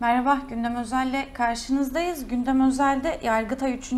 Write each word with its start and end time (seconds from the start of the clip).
Merhaba, 0.00 0.38
Gündem 0.48 0.76
Özel'le 0.76 1.32
karşınızdayız. 1.34 2.28
Gündem 2.28 2.68
Özel'de 2.68 3.18
Yargıtay 3.22 3.74
3. 3.74 3.90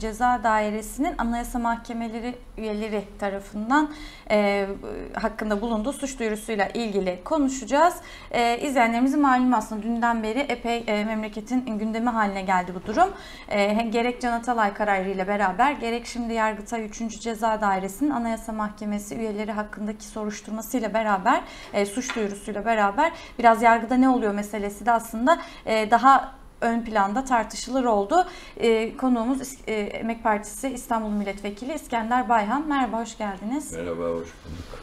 Ceza 0.00 0.40
Dairesi'nin 0.44 1.14
Anayasa 1.18 1.58
Mahkemeleri 1.58 2.34
üyeleri 2.58 3.04
tarafından 3.18 3.90
e, 4.30 4.66
hakkında 5.14 5.60
bulunduğu 5.60 5.92
suç 5.92 6.18
duyurusuyla 6.18 6.68
ilgili 6.68 7.20
konuşacağız. 7.24 7.94
E, 8.30 8.58
izleyenlerimizin 8.58 9.20
malum 9.20 9.54
aslında 9.54 9.82
dünden 9.82 10.22
beri 10.22 10.38
epey 10.38 10.84
e, 10.86 11.04
memleketin 11.04 11.78
gündemi 11.78 12.10
haline 12.10 12.42
geldi 12.42 12.72
bu 12.74 12.86
durum. 12.86 13.08
E, 13.48 13.72
gerek 13.72 14.20
Can 14.20 14.32
Atalay 14.32 14.74
kararıyla 14.74 15.28
beraber 15.28 15.72
gerek 15.72 16.06
şimdi 16.06 16.32
Yargıtay 16.32 16.84
3. 16.84 17.20
Ceza 17.20 17.60
Dairesi'nin 17.60 18.10
Anayasa 18.10 18.52
Mahkemesi 18.52 19.14
üyeleri 19.14 19.52
hakkındaki 19.52 20.04
soruşturmasıyla 20.04 20.94
beraber, 20.94 21.42
e, 21.72 21.86
suç 21.86 22.16
duyurusuyla 22.16 22.64
beraber 22.64 23.12
biraz 23.38 23.62
yargıda 23.62 23.94
ne 23.94 24.08
oluyor 24.08 24.34
meselesi 24.34 24.86
de 24.86 24.92
aslında 24.92 25.41
e, 25.66 25.90
daha 25.90 26.34
ön 26.60 26.80
planda 26.80 27.24
tartışılır 27.24 27.84
oldu. 27.84 28.26
E, 28.56 28.96
konuğumuz 28.96 29.58
e, 29.66 29.72
Emek 29.72 30.22
Partisi 30.22 30.68
İstanbul 30.68 31.10
Milletvekili 31.10 31.74
İskender 31.74 32.28
Bayhan. 32.28 32.68
Merhaba, 32.68 33.00
hoş 33.00 33.18
geldiniz. 33.18 33.72
Merhaba, 33.72 34.02
hoş 34.02 34.28
bulduk. 34.44 34.82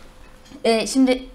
E, 0.63 0.87
şimdi 0.87 1.29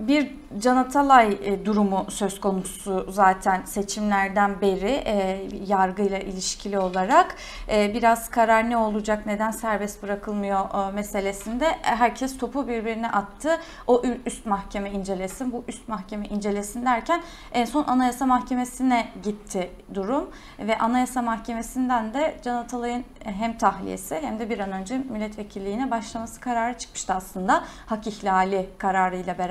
bir 0.00 0.36
Can 0.58 0.76
Atalay 0.76 1.38
e, 1.42 1.66
durumu 1.66 2.06
söz 2.08 2.40
konusu 2.40 3.06
zaten 3.10 3.62
seçimlerden 3.64 4.60
beri 4.60 4.90
e, 4.90 5.48
yargıyla 5.66 6.18
ilişkili 6.18 6.78
olarak 6.78 7.36
biraz 7.68 8.30
karar 8.30 8.70
ne 8.70 8.76
olacak 8.76 9.26
neden 9.26 9.50
serbest 9.50 10.02
bırakılmıyor 10.02 10.92
meselesinde 10.92 11.66
herkes 11.82 12.38
topu 12.38 12.68
birbirine 12.68 13.10
attı. 13.10 13.58
O 13.86 14.02
üst 14.26 14.46
mahkeme 14.46 14.90
incelesin 14.90 15.52
bu 15.52 15.64
üst 15.68 15.88
mahkeme 15.88 16.26
incelesin 16.26 16.86
derken 16.86 17.22
en 17.52 17.64
son 17.64 17.84
Anayasa 17.84 18.26
Mahkemesi'ne 18.26 19.08
gitti 19.22 19.70
durum 19.94 20.30
ve 20.58 20.78
Anayasa 20.78 21.22
Mahkemesi'nden 21.22 22.14
de 22.14 22.36
Can 22.44 22.56
Atalay'ın 22.56 23.04
hem 23.24 23.58
tahliyesi 23.58 24.20
hem 24.22 24.38
de 24.38 24.50
bir 24.50 24.58
an 24.58 24.72
önce 24.72 24.98
milletvekilliğine 24.98 25.90
başlaması 25.90 26.40
kararı 26.40 26.78
çıkmıştı 26.78 27.14
aslında 27.14 27.64
hak 27.86 28.06
ihlali 28.06 28.70
kararıyla 28.78 29.38
beraber. 29.38 29.45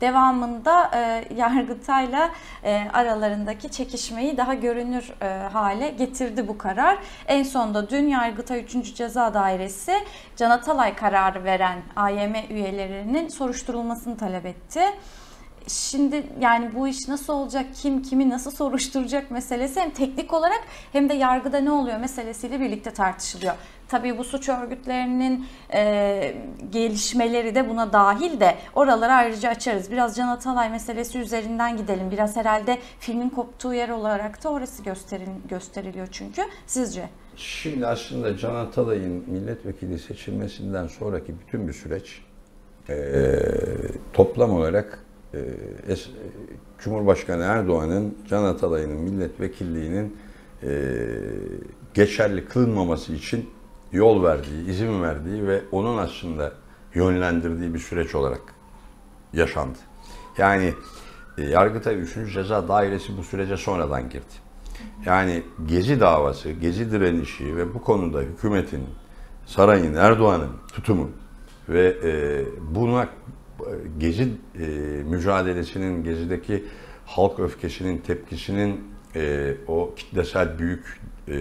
Devamında 0.00 0.90
e, 0.94 1.24
Yargıtay'la 1.34 2.30
e, 2.64 2.82
aralarındaki 2.92 3.70
çekişmeyi 3.70 4.36
daha 4.36 4.54
görünür 4.54 5.14
e, 5.22 5.48
hale 5.48 5.88
getirdi 5.88 6.48
bu 6.48 6.58
karar. 6.58 6.98
En 7.26 7.42
sonunda 7.42 7.90
dün 7.90 8.08
Yargıtay 8.08 8.60
3. 8.60 8.94
Ceza 8.94 9.34
Dairesi 9.34 9.92
Can 10.36 10.50
Atalay 10.50 10.96
kararı 10.96 11.44
veren 11.44 11.78
AYM 11.96 12.34
üyelerinin 12.50 13.28
soruşturulmasını 13.28 14.16
talep 14.16 14.46
etti. 14.46 14.80
Şimdi 15.68 16.22
yani 16.40 16.74
bu 16.74 16.88
iş 16.88 17.08
nasıl 17.08 17.32
olacak, 17.32 17.66
kim 17.74 18.02
kimi 18.02 18.28
nasıl 18.28 18.50
soruşturacak 18.50 19.30
meselesi 19.30 19.80
hem 19.80 19.90
teknik 19.90 20.32
olarak 20.32 20.60
hem 20.92 21.08
de 21.08 21.14
yargıda 21.14 21.58
ne 21.58 21.70
oluyor 21.70 21.98
meselesiyle 21.98 22.60
birlikte 22.60 22.90
tartışılıyor. 22.90 23.54
Tabii 23.88 24.18
bu 24.18 24.24
suç 24.24 24.48
örgütlerinin 24.48 25.46
e, 25.74 26.34
gelişmeleri 26.70 27.54
de 27.54 27.68
buna 27.68 27.92
dahil 27.92 28.40
de 28.40 28.54
oraları 28.74 29.12
ayrıca 29.12 29.48
açarız. 29.48 29.90
Biraz 29.90 30.16
Can 30.16 30.28
Atalay 30.28 30.70
meselesi 30.70 31.18
üzerinden 31.18 31.76
gidelim. 31.76 32.10
Biraz 32.10 32.36
herhalde 32.36 32.78
filmin 33.00 33.30
koptuğu 33.30 33.74
yer 33.74 33.88
olarak 33.88 34.44
da 34.44 34.48
orası 34.48 34.82
gösterin, 34.82 35.42
gösteriliyor 35.48 36.08
çünkü. 36.12 36.42
Sizce? 36.66 37.08
Şimdi 37.36 37.86
aslında 37.86 38.36
Can 38.36 38.54
Atalay'ın 38.54 39.24
milletvekili 39.26 39.98
seçilmesinden 39.98 40.86
sonraki 40.86 41.34
bütün 41.40 41.68
bir 41.68 41.72
süreç 41.72 42.22
e, 42.88 42.94
toplam 44.12 44.52
olarak 44.52 45.04
e, 45.34 45.38
es, 45.88 46.08
Cumhurbaşkanı 46.78 47.42
Erdoğan'ın 47.42 48.18
Can 48.28 48.44
Atalay'ın 48.44 48.90
milletvekilliğinin 48.90 50.16
e, 50.62 50.70
geçerli 51.94 52.44
kılınmaması 52.44 53.12
için 53.12 53.50
yol 53.92 54.24
verdiği, 54.24 54.68
izin 54.68 55.02
verdiği 55.02 55.46
ve 55.46 55.62
onun 55.72 55.98
aslında 55.98 56.52
yönlendirdiği 56.94 57.74
bir 57.74 57.78
süreç 57.78 58.14
olarak 58.14 58.40
yaşandı. 59.32 59.78
Yani 60.38 60.74
e, 61.38 61.42
Yargıtay 61.42 62.00
3. 62.00 62.34
Ceza 62.34 62.68
Dairesi 62.68 63.16
bu 63.18 63.22
sürece 63.22 63.56
sonradan 63.56 64.10
girdi. 64.10 64.48
Yani 65.06 65.42
Gezi 65.66 66.00
davası, 66.00 66.50
Gezi 66.50 66.90
direnişi 66.90 67.56
ve 67.56 67.74
bu 67.74 67.82
konuda 67.82 68.20
hükümetin, 68.20 68.84
sarayın, 69.46 69.94
Erdoğan'ın 69.94 70.50
tutumu 70.72 71.10
ve 71.68 71.96
e, 72.04 72.44
buna 72.74 73.08
Gezi 73.98 74.22
e, 74.22 74.66
mücadelesinin, 75.08 76.04
Gezi'deki 76.04 76.64
halk 77.06 77.40
öfkesinin, 77.40 77.98
tepkisinin 77.98 78.84
e, 79.16 79.54
o 79.68 79.94
kitlesel 79.96 80.58
büyük 80.58 81.00
e, 81.28 81.34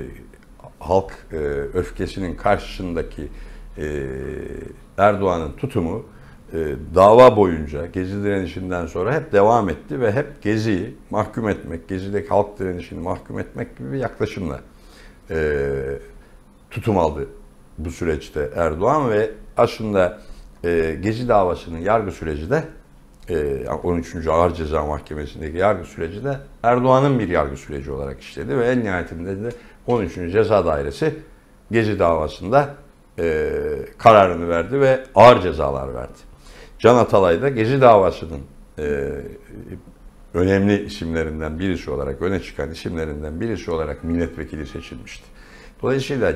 halk 0.80 1.14
e, 1.32 1.38
öfkesinin 1.74 2.36
karşısındaki 2.36 3.28
e, 3.78 4.04
Erdoğan'ın 4.98 5.52
tutumu 5.52 6.06
e, 6.54 6.76
dava 6.96 7.38
boyunca 7.38 7.86
Gezi 7.86 8.24
direnişinden 8.24 8.86
sonra 8.86 9.16
hep 9.16 9.32
devam 9.32 9.70
etti 9.70 10.02
ve 10.02 10.12
hep 10.12 10.42
Gezi'yi 10.42 10.96
mahkum 11.10 11.50
etmek, 11.50 11.88
Gezi'deki 11.88 12.30
halk 12.30 12.60
direnişini 12.60 13.00
mahkum 13.00 13.40
etmek 13.40 13.78
gibi 13.78 13.92
bir 13.92 13.98
yaklaşımla 13.98 14.62
e, 15.30 15.60
tutum 16.72 16.98
aldı 16.98 17.28
bu 17.78 17.92
süreçte 17.92 18.50
Erdoğan 18.56 19.10
ve 19.10 19.32
aslında 19.58 20.20
e, 20.64 20.98
Gezi 21.02 21.28
davasının 21.28 21.78
yargı 21.78 22.12
süreci 22.12 22.50
de 22.50 22.64
e, 23.30 23.70
13. 23.70 24.28
Ağır 24.28 24.54
Ceza 24.54 24.86
Mahkemesi'ndeki 24.86 25.58
yargı 25.58 25.86
süreci 25.86 26.24
de 26.24 26.38
Erdoğan'ın 26.64 27.20
bir 27.20 27.30
yargı 27.30 27.58
süreci 27.58 27.92
olarak 27.92 28.22
işledi 28.22 28.58
ve 28.58 28.66
en 28.66 28.84
nihayetinde 28.84 29.44
de 29.44 29.50
13. 29.88 30.16
Ceza 30.16 30.66
Dairesi 30.66 31.16
Gezi 31.72 32.00
davasında 32.00 32.76
e, 33.20 33.50
kararını 33.98 34.50
verdi 34.50 34.82
ve 34.82 35.04
ağır 35.16 35.42
cezalar 35.42 35.94
verdi. 35.94 36.18
Can 36.80 36.96
Atalay 36.96 37.42
da 37.42 37.50
Gezi 37.50 37.82
davasının 37.82 38.42
e, 38.80 39.10
önemli 40.34 40.86
isimlerinden 40.86 41.60
birisi 41.60 41.92
olarak, 41.92 42.22
öne 42.22 42.40
çıkan 42.40 42.72
isimlerinden 42.72 43.42
birisi 43.42 43.72
olarak 43.72 44.04
milletvekili 44.04 44.68
seçilmişti. 44.68 45.26
Dolayısıyla 45.82 46.34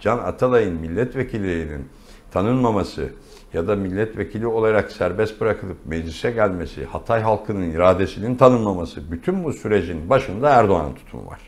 Can 0.00 0.18
Atalay'ın 0.18 0.74
milletvekilliğinin 0.74 1.88
tanınmaması 2.30 3.10
ya 3.52 3.68
da 3.68 3.76
milletvekili 3.76 4.46
olarak 4.46 4.92
serbest 4.92 5.40
bırakılıp 5.40 5.76
meclise 5.86 6.30
gelmesi, 6.30 6.84
Hatay 6.84 7.22
halkının 7.22 7.70
iradesinin 7.70 8.36
tanınmaması, 8.36 9.12
bütün 9.12 9.44
bu 9.44 9.52
sürecin 9.52 10.10
başında 10.10 10.50
Erdoğan'ın 10.50 10.94
tutumu 10.94 11.26
var. 11.26 11.40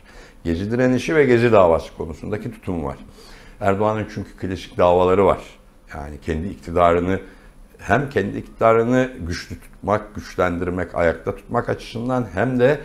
Gezi 0.43 0.71
direnişi 0.71 1.15
ve 1.15 1.25
Gezi 1.25 1.51
davası 1.51 1.97
konusundaki 1.97 2.51
tutumu 2.51 2.87
var. 2.87 2.97
Erdoğan'ın 3.59 4.07
çünkü 4.13 4.37
klasik 4.37 4.77
davaları 4.77 5.25
var. 5.25 5.41
Yani 5.95 6.19
kendi 6.21 6.47
iktidarını 6.47 7.19
hem 7.77 8.09
kendi 8.09 8.37
iktidarını 8.37 9.11
güçlü 9.19 9.59
tutmak, 9.59 10.15
güçlendirmek, 10.15 10.95
ayakta 10.95 11.35
tutmak 11.35 11.69
açısından 11.69 12.27
hem 12.33 12.59
de 12.59 12.79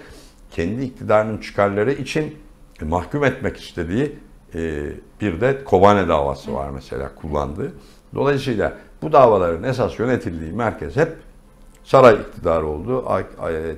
kendi 0.50 0.82
iktidarının 0.82 1.38
çıkarları 1.38 1.92
için 1.92 2.38
mahkum 2.82 3.24
etmek 3.24 3.56
istediği 3.56 4.18
bir 5.20 5.40
de 5.40 5.64
Kobane 5.64 6.08
davası 6.08 6.54
var 6.54 6.70
mesela 6.70 7.14
kullandığı. 7.14 7.72
Dolayısıyla 8.14 8.76
bu 9.02 9.12
davaların 9.12 9.62
esas 9.62 9.98
yönetildiği 9.98 10.52
merkez 10.52 10.96
hep 10.96 11.08
saray 11.84 12.14
iktidarı 12.14 12.66
oldu. 12.66 13.04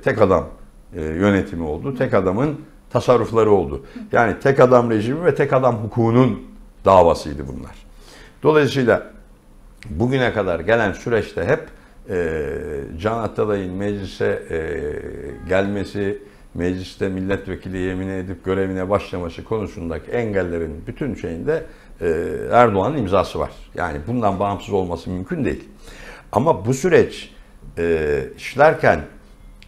Tek 0.05 0.23
adam 0.23 0.49
e, 0.97 1.01
yönetimi 1.01 1.63
oldu. 1.63 1.95
Tek 1.95 2.15
adamın 2.15 2.61
tasarrufları 2.91 3.51
oldu. 3.51 3.85
Yani 4.13 4.41
tek 4.41 4.61
adam 4.61 4.91
rejimi 4.91 5.25
ve 5.25 5.35
tek 5.35 5.53
adam 5.53 5.77
hukukunun 5.77 6.43
davasıydı 6.85 7.49
bunlar. 7.49 7.87
Dolayısıyla 8.43 9.11
bugüne 9.91 10.33
kadar 10.33 10.61
gelen 10.61 10.93
süreçte 10.93 11.45
hep 11.45 11.69
e, 12.11 12.51
Can 13.01 13.19
Atalay'ın 13.19 13.75
meclise 13.75 14.43
e, 14.51 14.59
gelmesi, 15.49 16.23
mecliste 16.55 17.09
milletvekili 17.09 17.79
yemin 17.79 18.09
edip 18.09 18.45
görevine 18.45 18.91
başlaması 18.91 19.45
konusundaki 19.45 20.11
engellerin 20.11 20.85
bütün 20.87 21.15
şeyinde 21.15 21.65
Erdoğan'ın 22.53 22.97
imzası 22.97 23.39
var. 23.39 23.51
Yani 23.75 23.99
bundan 24.07 24.41
bağımsız 24.41 24.75
olması 24.75 25.11
mümkün 25.11 25.45
değil. 25.45 25.65
Ama 26.33 26.67
bu 26.67 26.75
süreç 26.75 27.33
e, 27.79 28.25
işlerken 28.37 29.01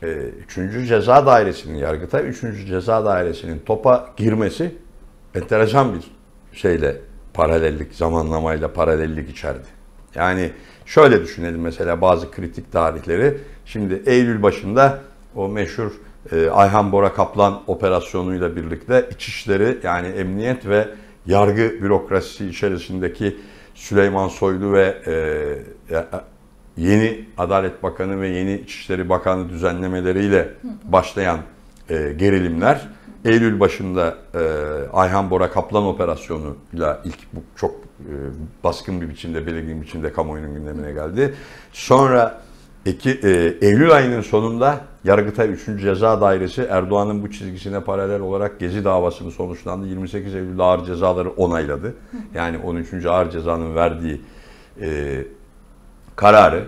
e, 0.03 0.06
3. 0.06 0.88
Ceza 0.88 1.27
Dairesi'nin, 1.27 1.79
Yargıtay 1.79 2.29
3. 2.29 2.41
Ceza 2.67 3.05
Dairesi'nin 3.05 3.59
topa 3.59 4.11
girmesi 4.17 4.75
enteresan 5.35 5.94
bir 5.94 6.11
şeyle 6.59 6.97
paralellik, 7.35 7.94
zamanlamayla 7.94 8.73
paralellik 8.73 9.31
içerdi. 9.31 9.67
Yani 10.15 10.50
şöyle 10.87 11.23
düşünelim 11.23 11.61
mesela 11.61 12.00
bazı 12.00 12.31
kritik 12.31 12.73
tarihleri. 12.73 13.38
Şimdi 13.65 14.03
Eylül 14.06 14.43
başında 14.43 14.99
o 15.35 15.49
meşhur 15.49 15.93
e, 16.32 16.50
Ayhan 16.50 16.93
Bora 16.93 17.15
Kaplan 17.15 17.62
operasyonuyla 17.67 18.56
birlikte 18.56 19.09
İçişleri 19.11 19.79
yani 19.82 20.09
emniyet 20.09 20.67
ve 20.67 20.88
yargı 21.26 21.82
bürokrasisi 21.82 22.46
içerisindeki 22.46 23.37
Süleyman 23.75 24.28
Soylu 24.28 24.72
ve 24.72 24.96
e, 25.06 25.14
yeni 26.76 27.25
Adalet 27.38 27.82
Bakanı 27.82 28.20
ve 28.20 28.28
yeni 28.28 28.55
İçişleri 28.55 29.08
Bakanı 29.08 29.49
düzenlemeleriyle 29.49 30.49
başlayan 30.84 31.38
e, 31.90 32.12
gerilimler. 32.12 32.88
Eylül 33.25 33.61
başında 33.61 34.19
e, 34.34 34.38
Ayhan 34.93 35.31
Bora 35.31 35.50
Kaplan 35.50 35.84
operasyonuyla 35.84 37.02
ilk 37.05 37.19
bu 37.32 37.40
çok 37.56 37.75
e, 37.75 38.12
baskın 38.64 39.00
bir 39.00 39.08
biçimde, 39.08 39.46
belirgin 39.46 39.82
biçimde 39.82 40.12
kamuoyunun 40.12 40.55
gündemine 40.55 40.93
geldi. 40.93 41.34
Sonra 41.72 42.43
iki, 42.87 43.11
e, 43.11 43.56
Eylül 43.61 43.93
ayının 43.93 44.21
sonunda 44.21 44.81
Yargıtay 45.05 45.53
3. 45.53 45.81
Ceza 45.81 46.21
Dairesi 46.21 46.62
Erdoğan'ın 46.62 47.23
bu 47.23 47.31
çizgisine 47.31 47.81
paralel 47.81 48.21
olarak 48.21 48.61
Gezi 48.61 48.85
davasını 48.85 49.31
sonuçlandı. 49.31 49.87
28 49.87 50.35
Eylül 50.35 50.61
ağır 50.61 50.85
cezaları 50.85 51.31
onayladı. 51.31 51.94
Yani 52.35 52.59
13. 52.59 53.06
ağır 53.06 53.31
cezanın 53.31 53.75
verdiği 53.75 54.21
e, 54.81 55.19
kararı, 56.17 56.65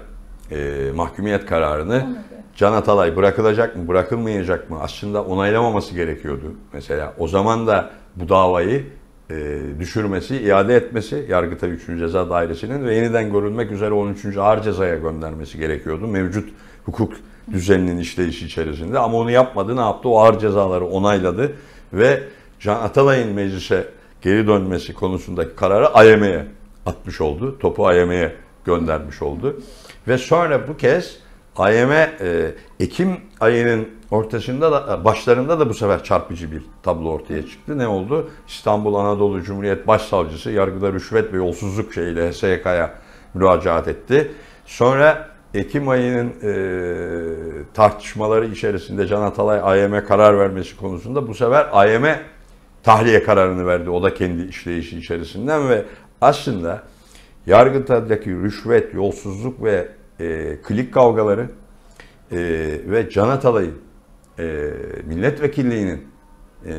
e, 0.50 0.90
mahkumiyet 0.94 1.46
kararını 1.46 2.16
Can 2.56 2.72
Atalay 2.72 3.16
bırakılacak 3.16 3.76
mı, 3.76 3.88
bırakılmayacak 3.88 4.70
mı? 4.70 4.78
Aslında 4.80 5.24
onaylamaması 5.24 5.94
gerekiyordu 5.94 6.54
mesela. 6.72 7.14
O 7.18 7.28
zaman 7.28 7.66
da 7.66 7.90
bu 8.16 8.28
davayı 8.28 8.86
e, 9.30 9.60
düşürmesi, 9.78 10.36
iade 10.36 10.76
etmesi 10.76 11.26
Yargıtay 11.28 11.70
3. 11.70 11.86
Ceza 11.86 12.30
Dairesi'nin 12.30 12.84
ve 12.84 12.94
yeniden 12.94 13.32
görülmek 13.32 13.72
üzere 13.72 13.92
13. 13.92 14.36
Ağır 14.36 14.62
Ceza'ya 14.62 14.96
göndermesi 14.96 15.58
gerekiyordu. 15.58 16.06
Mevcut 16.06 16.48
hukuk 16.84 17.12
düzeninin 17.52 17.98
işleyişi 17.98 18.46
içerisinde. 18.46 18.98
Ama 18.98 19.18
onu 19.18 19.30
yapmadı. 19.30 19.76
Ne 19.76 19.80
yaptı? 19.80 20.08
O 20.08 20.18
ağır 20.18 20.38
cezaları 20.38 20.86
onayladı 20.86 21.52
ve 21.92 22.22
Can 22.60 22.76
Atalay'ın 22.76 23.32
meclise 23.32 23.88
geri 24.22 24.46
dönmesi 24.46 24.94
konusundaki 24.94 25.56
kararı 25.56 25.88
AYM'ye 25.88 26.46
atmış 26.86 27.20
oldu. 27.20 27.58
Topu 27.58 27.86
AYM'ye 27.86 28.32
göndermiş 28.64 29.22
oldu. 29.22 29.60
Ve 30.08 30.18
sonra 30.18 30.68
bu 30.68 30.76
kez 30.76 31.16
AYM 31.56 31.92
e, 31.92 32.08
Ekim 32.80 33.16
ayının 33.40 33.88
ortasında 34.12 34.72
da 34.72 35.04
başlarında 35.04 35.60
da 35.60 35.68
bu 35.68 35.74
sefer 35.74 36.04
çarpıcı 36.04 36.52
bir 36.52 36.62
tablo 36.82 37.10
ortaya 37.10 37.46
çıktı. 37.46 37.78
Ne 37.78 37.86
oldu? 37.86 38.30
İstanbul 38.48 38.94
Anadolu 38.94 39.42
Cumhuriyet 39.42 39.86
Başsavcısı 39.86 40.50
yargıda 40.50 40.92
rüşvet 40.92 41.32
ve 41.32 41.36
yolsuzluk 41.36 41.92
şeyiyle 41.92 42.30
HSYK'ya 42.30 42.94
müracaat 43.34 43.88
etti. 43.88 44.32
Sonra 44.66 45.28
Ekim 45.54 45.88
ayının 45.88 46.32
e, 46.42 46.54
tartışmaları 47.74 48.46
içerisinde 48.46 49.06
Can 49.06 49.22
Atalay 49.22 49.60
AYM 49.62 50.04
karar 50.04 50.38
vermesi 50.38 50.76
konusunda 50.76 51.28
bu 51.28 51.34
sefer 51.34 51.68
AYM 51.72 52.04
tahliye 52.82 53.22
kararını 53.22 53.66
verdi. 53.66 53.90
O 53.90 54.02
da 54.02 54.14
kendi 54.14 54.42
işleyişi 54.42 54.98
içerisinden 54.98 55.68
ve 55.68 55.84
aslında 56.20 56.82
Yargıtay'daki 57.46 58.30
rüşvet, 58.30 58.94
yolsuzluk 58.94 59.64
ve 59.64 59.88
e, 60.20 60.56
klik 60.62 60.94
kavgaları 60.94 61.50
e, 62.32 62.38
ve 62.86 63.10
Can 63.10 63.28
Atalay'ın 63.28 63.91
e, 64.42 64.70
milletvekilliğinin 65.06 66.06
e, 66.66 66.74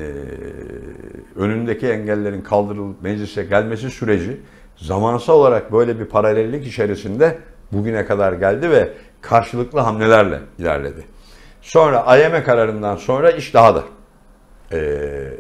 önündeki 1.36 1.88
engellerin 1.88 2.42
kaldırılıp 2.42 3.02
meclise 3.02 3.44
gelmesi 3.44 3.90
süreci 3.90 4.42
zamansal 4.78 5.34
olarak 5.34 5.72
böyle 5.72 6.00
bir 6.00 6.06
paralellik 6.06 6.68
içerisinde 6.68 7.38
bugüne 7.72 8.06
kadar 8.06 8.34
geldi 8.34 8.70
ve 8.72 8.90
karşılıklı 9.22 9.80
hamlelerle 9.80 10.40
ilerledi. 10.60 11.04
Sonra 11.62 12.06
AYM 12.06 12.44
kararından 12.44 12.96
sonra 12.96 13.32
iş 13.32 13.54
daha 13.54 13.76
da 13.76 13.84
e, 14.72 14.80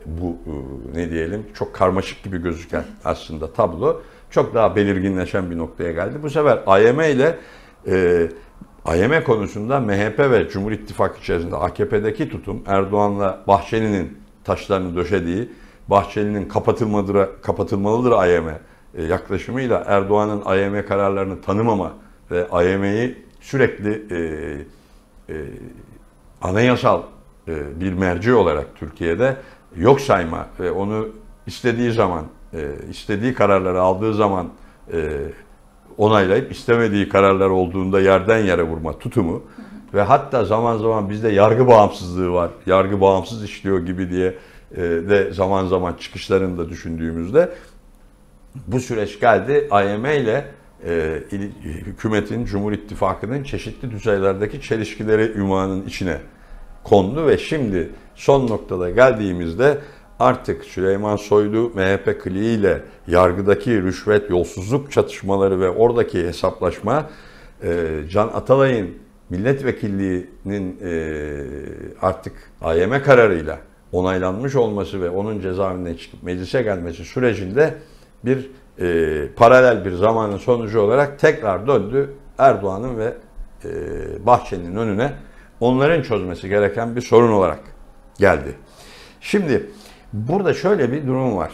bu 0.05 0.37
e, 0.45 0.53
ne 0.97 1.11
diyelim 1.11 1.45
çok 1.53 1.75
karmaşık 1.75 2.23
gibi 2.23 2.37
gözüken 2.41 2.83
aslında 3.05 3.53
tablo 3.53 4.01
çok 4.29 4.53
daha 4.53 4.75
belirginleşen 4.75 5.51
bir 5.51 5.57
noktaya 5.57 5.91
geldi. 5.91 6.15
Bu 6.23 6.29
sefer 6.29 6.59
AYM 6.65 7.01
ile 7.01 7.35
e, 7.87 8.27
AYM 8.85 9.23
konusunda 9.23 9.79
MHP 9.79 10.19
ve 10.19 10.49
Cumhur 10.49 10.71
İttifakı 10.71 11.19
içerisinde 11.19 11.55
AKP'deki 11.55 12.29
tutum 12.29 12.63
Erdoğan'la 12.67 13.43
Bahçeli'nin 13.47 14.17
taşlarını 14.43 14.95
döşediği, 14.95 15.49
Bahçeli'nin 15.87 16.47
kapatılmalıdır, 16.47 17.29
kapatılmalıdır 17.41 18.11
AYM 18.11 18.49
e, 18.95 19.03
yaklaşımıyla 19.03 19.83
Erdoğan'ın 19.87 20.41
AYM 20.45 20.85
kararlarını 20.85 21.41
tanımama 21.41 21.93
ve 22.31 22.47
AYM'yi 22.49 23.17
sürekli 23.41 24.05
e, 24.11 24.17
e, 25.33 25.35
anayasal 26.41 27.01
e, 27.47 27.79
bir 27.79 27.93
merci 27.93 28.33
olarak 28.33 28.65
Türkiye'de 28.75 29.37
yok 29.75 30.01
sayma 30.01 30.47
ve 30.59 30.71
onu 30.71 31.07
istediği 31.47 31.91
zaman, 31.91 32.25
e, 32.53 32.71
istediği 32.89 33.33
kararları 33.33 33.81
aldığı 33.81 34.13
zaman 34.13 34.49
e, 34.93 35.19
onaylayıp 35.97 36.51
istemediği 36.51 37.09
kararlar 37.09 37.49
olduğunda 37.49 38.01
yerden 38.01 38.37
yere 38.37 38.63
vurma 38.63 38.99
tutumu 38.99 39.43
ve 39.93 40.01
hatta 40.01 40.45
zaman 40.45 40.77
zaman 40.77 41.09
bizde 41.09 41.29
yargı 41.29 41.67
bağımsızlığı 41.67 42.33
var, 42.33 42.51
yargı 42.65 43.01
bağımsız 43.01 43.43
işliyor 43.43 43.85
gibi 43.85 44.09
diye 44.09 44.35
de 44.77 45.33
zaman 45.33 45.67
zaman 45.67 45.93
çıkışlarını 45.93 46.57
da 46.57 46.69
düşündüğümüzde 46.69 47.49
bu 48.67 48.79
süreç 48.79 49.19
geldi. 49.19 49.67
AYM 49.71 50.05
ile 50.05 50.45
e, 50.85 51.21
hükümetin, 51.63 52.45
Cumhur 52.45 52.71
İttifakı'nın 52.71 53.43
çeşitli 53.43 53.91
düzeylerdeki 53.91 54.61
çelişkileri 54.61 55.31
ünvanın 55.37 55.85
içine 55.85 56.17
kondu 56.83 57.27
ve 57.27 57.37
şimdi 57.37 57.89
son 58.15 58.47
noktada 58.47 58.89
geldiğimizde 58.89 59.77
artık 60.19 60.63
Süleyman 60.63 61.15
Soylu 61.15 61.71
MHP 61.75 62.23
kliğiyle 62.23 62.81
yargıdaki 63.07 63.81
rüşvet, 63.81 64.29
yolsuzluk 64.29 64.91
çatışmaları 64.91 65.59
ve 65.59 65.69
oradaki 65.69 66.27
hesaplaşma 66.27 67.09
e, 67.63 67.99
Can 68.09 68.27
Atalay'ın 68.27 68.89
milletvekilliğinin 69.29 70.79
e, 70.83 71.43
artık 72.01 72.33
AYM 72.61 73.03
kararıyla 73.03 73.59
onaylanmış 73.91 74.55
olması 74.55 75.01
ve 75.01 75.09
onun 75.09 75.39
cezaevinden 75.39 75.93
çıkıp 75.93 76.23
meclise 76.23 76.61
gelmesi 76.61 77.05
sürecinde 77.05 77.73
bir 78.25 78.51
e, 78.79 79.27
paralel 79.35 79.85
bir 79.85 79.91
zamanın 79.91 80.37
sonucu 80.37 80.79
olarak 80.79 81.19
tekrar 81.19 81.67
döndü 81.67 82.13
Erdoğan'ın 82.37 82.97
ve 82.97 83.13
e, 83.65 83.69
Bahçeli'nin 84.25 84.75
önüne 84.75 85.13
onların 85.59 86.01
çözmesi 86.01 86.49
gereken 86.49 86.95
bir 86.95 87.01
sorun 87.01 87.31
olarak 87.31 87.59
geldi. 88.19 88.55
Şimdi 89.21 89.69
burada 90.13 90.53
şöyle 90.53 90.91
bir 90.91 91.07
durum 91.07 91.37
var. 91.37 91.51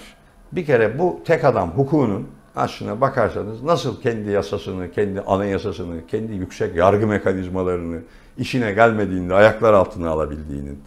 Bir 0.52 0.66
kere 0.66 1.00
bu 1.00 1.20
tek 1.26 1.44
adam 1.44 1.70
hukukunun 1.70 2.28
aslına 2.56 3.02
bakarsanız 3.02 3.64
nasıl 3.64 4.02
kendi 4.02 4.30
yasasını, 4.30 4.92
kendi 4.92 5.22
anayasasını, 5.22 6.08
kendi 6.08 6.34
yüksek 6.34 6.76
yargı 6.76 7.08
mekanizmalarını 7.08 8.00
işine 8.38 8.72
gelmediğinde 8.72 9.34
ayaklar 9.34 9.74
altına 9.74 10.10
alabildiğinin, 10.10 10.80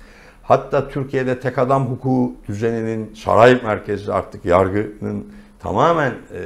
hatta 0.43 0.89
Türkiye'de 0.89 1.41
tek 1.41 1.58
adam 1.58 1.87
hukuku 1.87 2.35
düzeninin 2.49 3.15
saray 3.15 3.61
merkezi 3.65 4.13
artık 4.13 4.44
yargının 4.44 5.32
tamamen 5.61 6.11
e, 6.11 6.43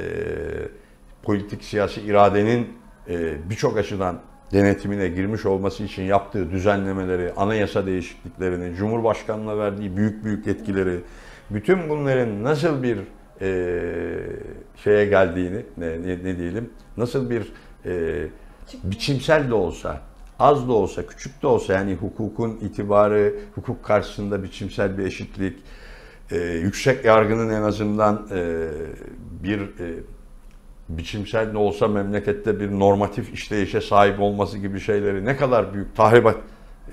politik 1.23 1.63
siyasi 1.63 2.01
iradenin 2.01 2.67
e, 3.09 3.49
birçok 3.49 3.77
açıdan 3.77 4.19
denetimine 4.51 5.07
girmiş 5.07 5.45
olması 5.45 5.83
için 5.83 6.03
yaptığı 6.03 6.51
düzenlemeleri, 6.51 7.33
anayasa 7.37 7.85
değişikliklerini, 7.85 8.75
Cumhurbaşkanı'na 8.75 9.57
verdiği 9.57 9.97
büyük 9.97 10.23
büyük 10.23 10.47
yetkileri, 10.47 10.99
bütün 11.49 11.89
bunların 11.89 12.43
nasıl 12.43 12.83
bir 12.83 12.97
e, 13.41 13.49
şeye 14.83 15.05
geldiğini, 15.05 15.65
ne, 15.77 16.01
ne, 16.01 16.23
ne 16.23 16.37
diyelim, 16.37 16.69
nasıl 16.97 17.29
bir 17.29 17.53
e, 17.85 18.25
biçimsel 18.83 19.49
de 19.49 19.53
olsa, 19.53 20.01
az 20.39 20.67
da 20.67 20.73
olsa, 20.73 21.07
küçük 21.07 21.41
de 21.41 21.47
olsa 21.47 21.73
yani 21.73 21.95
hukukun 21.95 22.57
itibarı, 22.61 23.35
hukuk 23.55 23.83
karşısında 23.83 24.43
biçimsel 24.43 24.97
bir 24.97 25.05
eşitlik, 25.05 25.59
e, 26.31 26.37
yüksek 26.37 27.05
yargının 27.05 27.49
en 27.49 27.61
azından 27.61 28.27
e, 28.31 28.67
bir 29.43 29.59
e, 29.59 29.93
biçimsel 30.89 31.53
de 31.53 31.57
olsa 31.57 31.87
memlekette 31.87 32.59
bir 32.59 32.71
normatif 32.71 33.33
işleyişe 33.33 33.81
sahip 33.81 34.19
olması 34.19 34.57
gibi 34.57 34.79
şeyleri 34.79 35.25
ne 35.25 35.37
kadar 35.37 35.73
büyük 35.73 35.95
tahribat 35.95 36.37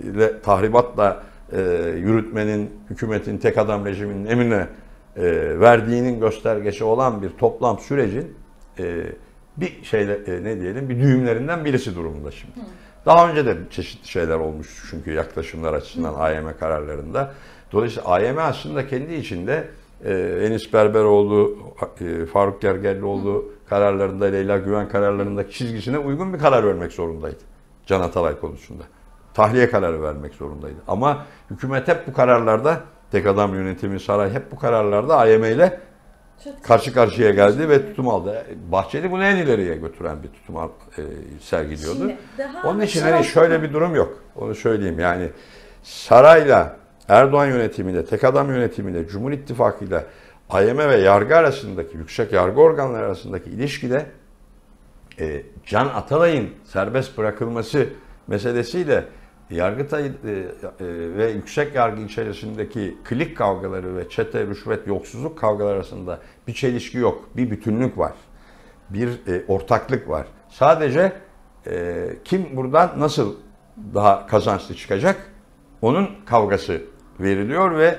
ile 0.00 0.40
tahribatla 0.40 1.22
e, 1.52 1.60
yürütmenin, 1.98 2.70
hükümetin 2.90 3.38
tek 3.38 3.58
adam 3.58 3.86
rejiminin 3.86 4.26
emrine 4.26 4.66
e, 5.16 5.22
verdiğinin 5.60 6.20
göstergesi 6.20 6.84
olan 6.84 7.22
bir 7.22 7.30
toplam 7.30 7.78
sürecin 7.78 8.34
e, 8.78 9.06
bir 9.56 9.82
şeyle 9.82 10.12
e, 10.26 10.44
ne 10.44 10.60
diyelim 10.60 10.88
bir 10.88 11.00
düğümlerinden 11.00 11.64
birisi 11.64 11.94
durumunda 11.94 12.30
şimdi. 12.30 12.56
Hı. 12.56 12.64
Daha 13.06 13.30
önce 13.30 13.46
de 13.46 13.56
çeşitli 13.70 14.08
şeyler 14.08 14.38
olmuş 14.38 14.86
çünkü 14.90 15.12
yaklaşımlar 15.12 15.74
açısından 15.74 16.12
Hı. 16.12 16.16
AYM 16.16 16.46
kararlarında. 16.60 17.32
Dolayısıyla 17.72 18.08
AYM 18.08 18.38
aslında 18.38 18.86
kendi 18.86 19.14
içinde 19.14 19.68
e, 20.04 20.12
Enis 20.42 20.72
Berberoğlu, 20.72 21.58
e, 22.00 22.26
Faruk 22.26 22.62
Gergerlioğlu 22.62 23.52
kararlarında, 23.68 24.24
Leyla 24.24 24.58
Güven 24.58 24.88
kararlarındaki 24.88 25.52
çizgisine 25.52 25.98
uygun 25.98 26.34
bir 26.34 26.38
karar 26.38 26.66
vermek 26.66 26.92
zorundaydı. 26.92 27.40
Can 27.86 28.00
Atalay 28.00 28.40
konusunda. 28.40 28.82
Tahliye 29.34 29.70
kararı 29.70 30.02
vermek 30.02 30.34
zorundaydı. 30.34 30.76
Ama 30.88 31.26
hükümet 31.50 31.88
hep 31.88 32.06
bu 32.06 32.12
kararlarda, 32.12 32.80
tek 33.10 33.26
adam 33.26 33.54
yönetimi, 33.54 34.00
saray 34.00 34.32
hep 34.32 34.52
bu 34.52 34.58
kararlarda 34.58 35.16
AYM 35.16 35.44
ile 35.44 35.80
karşı 36.62 36.94
karşıya 36.94 37.30
geldi 37.30 37.68
ve 37.68 37.86
tutum 37.88 38.08
aldı. 38.08 38.46
Bahçeli 38.72 39.10
bunu 39.10 39.24
en 39.24 39.36
ileriye 39.36 39.76
götüren 39.76 40.22
bir 40.22 40.28
tutum 40.28 40.56
e, 40.56 41.02
sergiliyordu. 41.40 42.12
Onun 42.64 42.80
için 42.80 43.02
hani 43.02 43.24
şöyle 43.24 43.62
bir 43.62 43.72
durum 43.72 43.94
yok. 43.94 44.18
Onu 44.36 44.54
söyleyeyim 44.54 44.98
yani 44.98 45.30
sarayla 45.82 46.76
Erdoğan 47.08 47.46
yönetimiyle, 47.46 48.04
tek 48.04 48.24
adam 48.24 48.48
yönetimiyle, 48.48 49.08
Cumhur 49.08 49.32
İttifakı'yla 49.32 50.04
AYM 50.50 50.78
ve 50.78 50.96
yargı 50.96 51.36
arasındaki, 51.36 51.96
yüksek 51.96 52.32
yargı 52.32 52.60
organları 52.60 53.06
arasındaki 53.06 53.50
ilişkide 53.50 54.06
e, 55.20 55.42
Can 55.66 55.86
Atalay'ın 55.86 56.50
serbest 56.64 57.18
bırakılması 57.18 57.86
meselesiyle 58.26 59.04
Yargıtay 59.54 60.06
e, 60.06 60.10
e, 60.10 60.12
ve 61.16 61.30
yüksek 61.30 61.74
yargı 61.74 62.02
içerisindeki 62.02 62.96
klik 63.04 63.36
kavgaları 63.36 63.96
ve 63.96 64.08
çete, 64.08 64.46
rüşvet, 64.46 64.86
yolsuzluk 64.86 65.38
kavgaları 65.38 65.74
arasında 65.74 66.20
bir 66.48 66.52
çelişki 66.52 66.98
yok. 66.98 67.28
Bir 67.36 67.50
bütünlük 67.50 67.98
var. 67.98 68.12
Bir 68.90 69.08
e, 69.08 69.44
ortaklık 69.48 70.08
var. 70.08 70.26
Sadece 70.48 71.12
kim 72.24 72.56
buradan 72.56 72.90
nasıl 72.98 73.34
daha 73.94 74.26
kazançlı 74.26 74.74
çıkacak 74.74 75.16
onun 75.82 76.08
kavgası 76.26 76.82
veriliyor 77.20 77.78
ve 77.78 77.98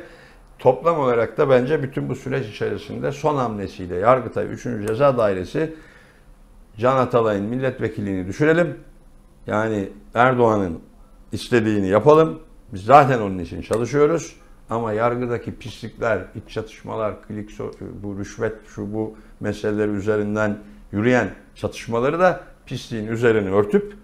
toplam 0.60 1.00
olarak 1.00 1.38
da 1.38 1.50
bence 1.50 1.84
bütün 1.84 2.10
bu 2.10 2.16
süreç 2.16 2.48
içerisinde 2.48 3.12
son 3.12 3.36
hamlesiyle 3.36 3.96
Yargıtay 3.96 4.46
3. 4.54 4.64
Ceza 4.64 5.18
Dairesi 5.18 5.76
Can 6.78 6.98
Atalay'ın 6.98 7.46
milletvekilliğini 7.46 8.28
düşürelim. 8.28 8.78
Yani 9.48 9.90
Erdoğan'ın 10.14 10.82
istediğini 11.32 11.88
yapalım. 11.88 12.40
Biz 12.74 12.84
zaten 12.84 13.22
onun 13.22 13.40
için 13.40 13.62
çalışıyoruz. 13.62 14.36
Ama 14.70 14.94
yargıdaki 14.94 15.56
pislikler, 15.56 16.26
iç 16.36 16.54
çatışmalar, 16.54 17.22
klik, 17.22 17.60
bu 18.04 18.20
rüşvet, 18.20 18.54
şu 18.68 18.94
bu 18.94 19.16
meseleler 19.40 19.88
üzerinden 19.88 20.58
yürüyen 20.92 21.30
çatışmaları 21.56 22.20
da 22.20 22.44
pisliğin 22.66 23.08
üzerini 23.08 23.50
örtüp 23.50 23.98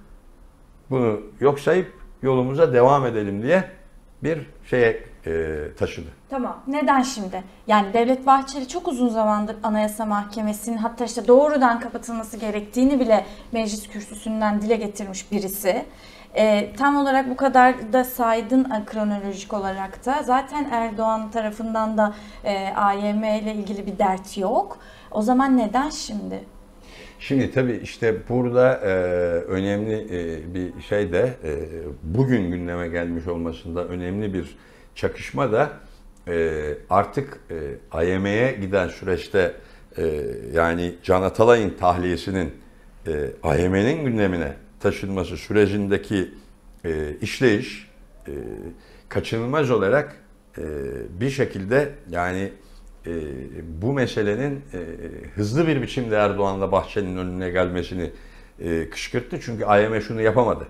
bunu 0.89 1.21
yok 1.39 1.59
sayıp 1.59 1.93
yolumuza 2.21 2.73
devam 2.73 3.05
edelim 3.05 3.43
diye 3.43 3.63
bir 4.23 4.39
şeye 4.69 5.03
e, 5.25 5.59
taşıdı. 5.77 6.07
Tamam. 6.29 6.63
Neden 6.67 7.01
şimdi? 7.01 7.43
Yani 7.67 7.93
Devlet 7.93 8.25
Bahçeli 8.25 8.67
çok 8.67 8.87
uzun 8.87 9.09
zamandır 9.09 9.55
Anayasa 9.63 10.05
Mahkemesi'nin 10.05 10.77
hatta 10.77 11.05
işte 11.05 11.27
doğrudan 11.27 11.79
kapatılması 11.79 12.37
gerektiğini 12.37 12.99
bile 12.99 13.25
meclis 13.51 13.87
kürsüsünden 13.87 14.61
dile 14.61 14.75
getirmiş 14.75 15.31
birisi. 15.31 15.85
E, 16.35 16.73
tam 16.77 16.97
olarak 16.97 17.29
bu 17.29 17.35
kadar 17.35 17.93
da 17.93 18.03
saydın 18.03 18.85
kronolojik 18.85 19.53
olarak 19.53 20.05
da 20.05 20.23
zaten 20.23 20.69
Erdoğan 20.71 21.31
tarafından 21.31 21.97
da 21.97 22.13
e, 22.43 22.73
AYM 22.75 23.23
ile 23.23 23.53
ilgili 23.53 23.85
bir 23.85 23.97
dert 23.97 24.37
yok. 24.37 24.77
O 25.11 25.21
zaman 25.21 25.57
neden 25.57 25.89
şimdi? 25.89 26.39
Şimdi 27.19 27.51
tabii 27.51 27.79
işte 27.83 28.29
burada 28.29 28.73
e, 28.73 28.87
önemli 29.47 29.93
e, 29.93 30.53
bir 30.53 30.81
şey 30.81 31.11
de 31.11 31.33
e, 31.43 31.51
bugün 32.03 32.51
gündeme 32.51 32.87
gelmiş 32.87 33.27
olmasında 33.27 33.85
önemli 33.85 34.33
bir 34.33 34.57
çakışma 34.95 35.51
da 35.51 35.69
e, 36.27 36.51
artık 36.89 37.39
e, 37.51 37.55
AYM'ye 37.91 38.51
giden 38.51 38.87
süreçte 38.87 39.53
e, 39.97 40.03
yani 40.53 40.95
Can 41.03 41.21
Atalay'ın 41.21 41.69
tahliyesinin 41.69 42.53
e, 43.07 43.11
AYM'nin 43.43 44.05
gündemine 44.05 44.53
taşınması 44.81 45.37
sürecindeki 45.37 46.31
e, 46.85 47.15
işleyiş 47.21 47.89
e, 48.27 48.31
kaçınılmaz 49.09 49.71
olarak 49.71 50.15
e, 50.57 50.63
bir 51.21 51.29
şekilde 51.29 51.89
yani 52.09 52.51
e, 53.07 53.11
bu 53.81 53.93
meselenin 53.93 54.55
e, 54.73 54.79
hızlı 55.35 55.67
bir 55.67 55.81
biçimde 55.81 56.15
Erdoğan'la 56.15 56.71
Bahçeli'nin 56.71 57.17
önüne 57.17 57.49
gelmesini 57.49 58.11
e, 58.59 58.89
kışkırttı. 58.89 59.39
Çünkü 59.41 59.65
AYM 59.65 60.01
şunu 60.01 60.21
yapamadı. 60.21 60.67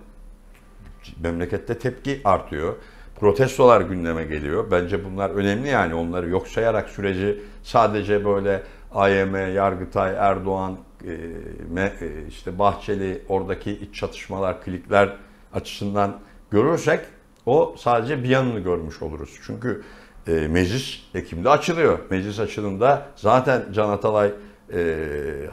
Memlekette 1.22 1.78
tepki 1.78 2.20
artıyor. 2.24 2.76
Protestolar 3.20 3.80
gündeme 3.80 4.24
geliyor. 4.24 4.70
Bence 4.70 5.04
bunlar 5.04 5.30
önemli 5.30 5.68
yani 5.68 5.94
onları 5.94 6.28
yok 6.28 6.48
sayarak 6.48 6.88
süreci 6.88 7.40
sadece 7.62 8.24
böyle 8.24 8.62
AYM, 8.94 9.54
Yargıtay, 9.54 10.14
Erdoğan, 10.18 10.78
işte 12.28 12.58
Bahçeli 12.58 13.22
oradaki 13.28 13.72
iç 13.72 13.94
çatışmalar, 13.94 14.62
klikler 14.62 15.16
açısından 15.52 16.20
görürsek 16.50 17.00
o 17.46 17.74
sadece 17.78 18.22
bir 18.22 18.28
yanını 18.28 18.60
görmüş 18.60 19.02
oluruz. 19.02 19.40
Çünkü 19.46 19.82
e, 20.28 20.32
meclis 20.32 21.00
Ekim'de 21.14 21.50
açılıyor. 21.50 21.98
Meclis 22.10 22.40
açılımda 22.40 23.06
zaten 23.16 23.62
Can 23.72 23.88
Atalay 23.88 24.32
e, 24.72 24.96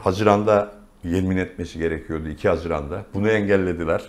Haziran'da 0.00 0.72
yemin 1.04 1.36
etmesi 1.36 1.78
gerekiyordu 1.78 2.28
2 2.28 2.48
Haziran'da. 2.48 3.04
Bunu 3.14 3.28
engellediler. 3.28 4.02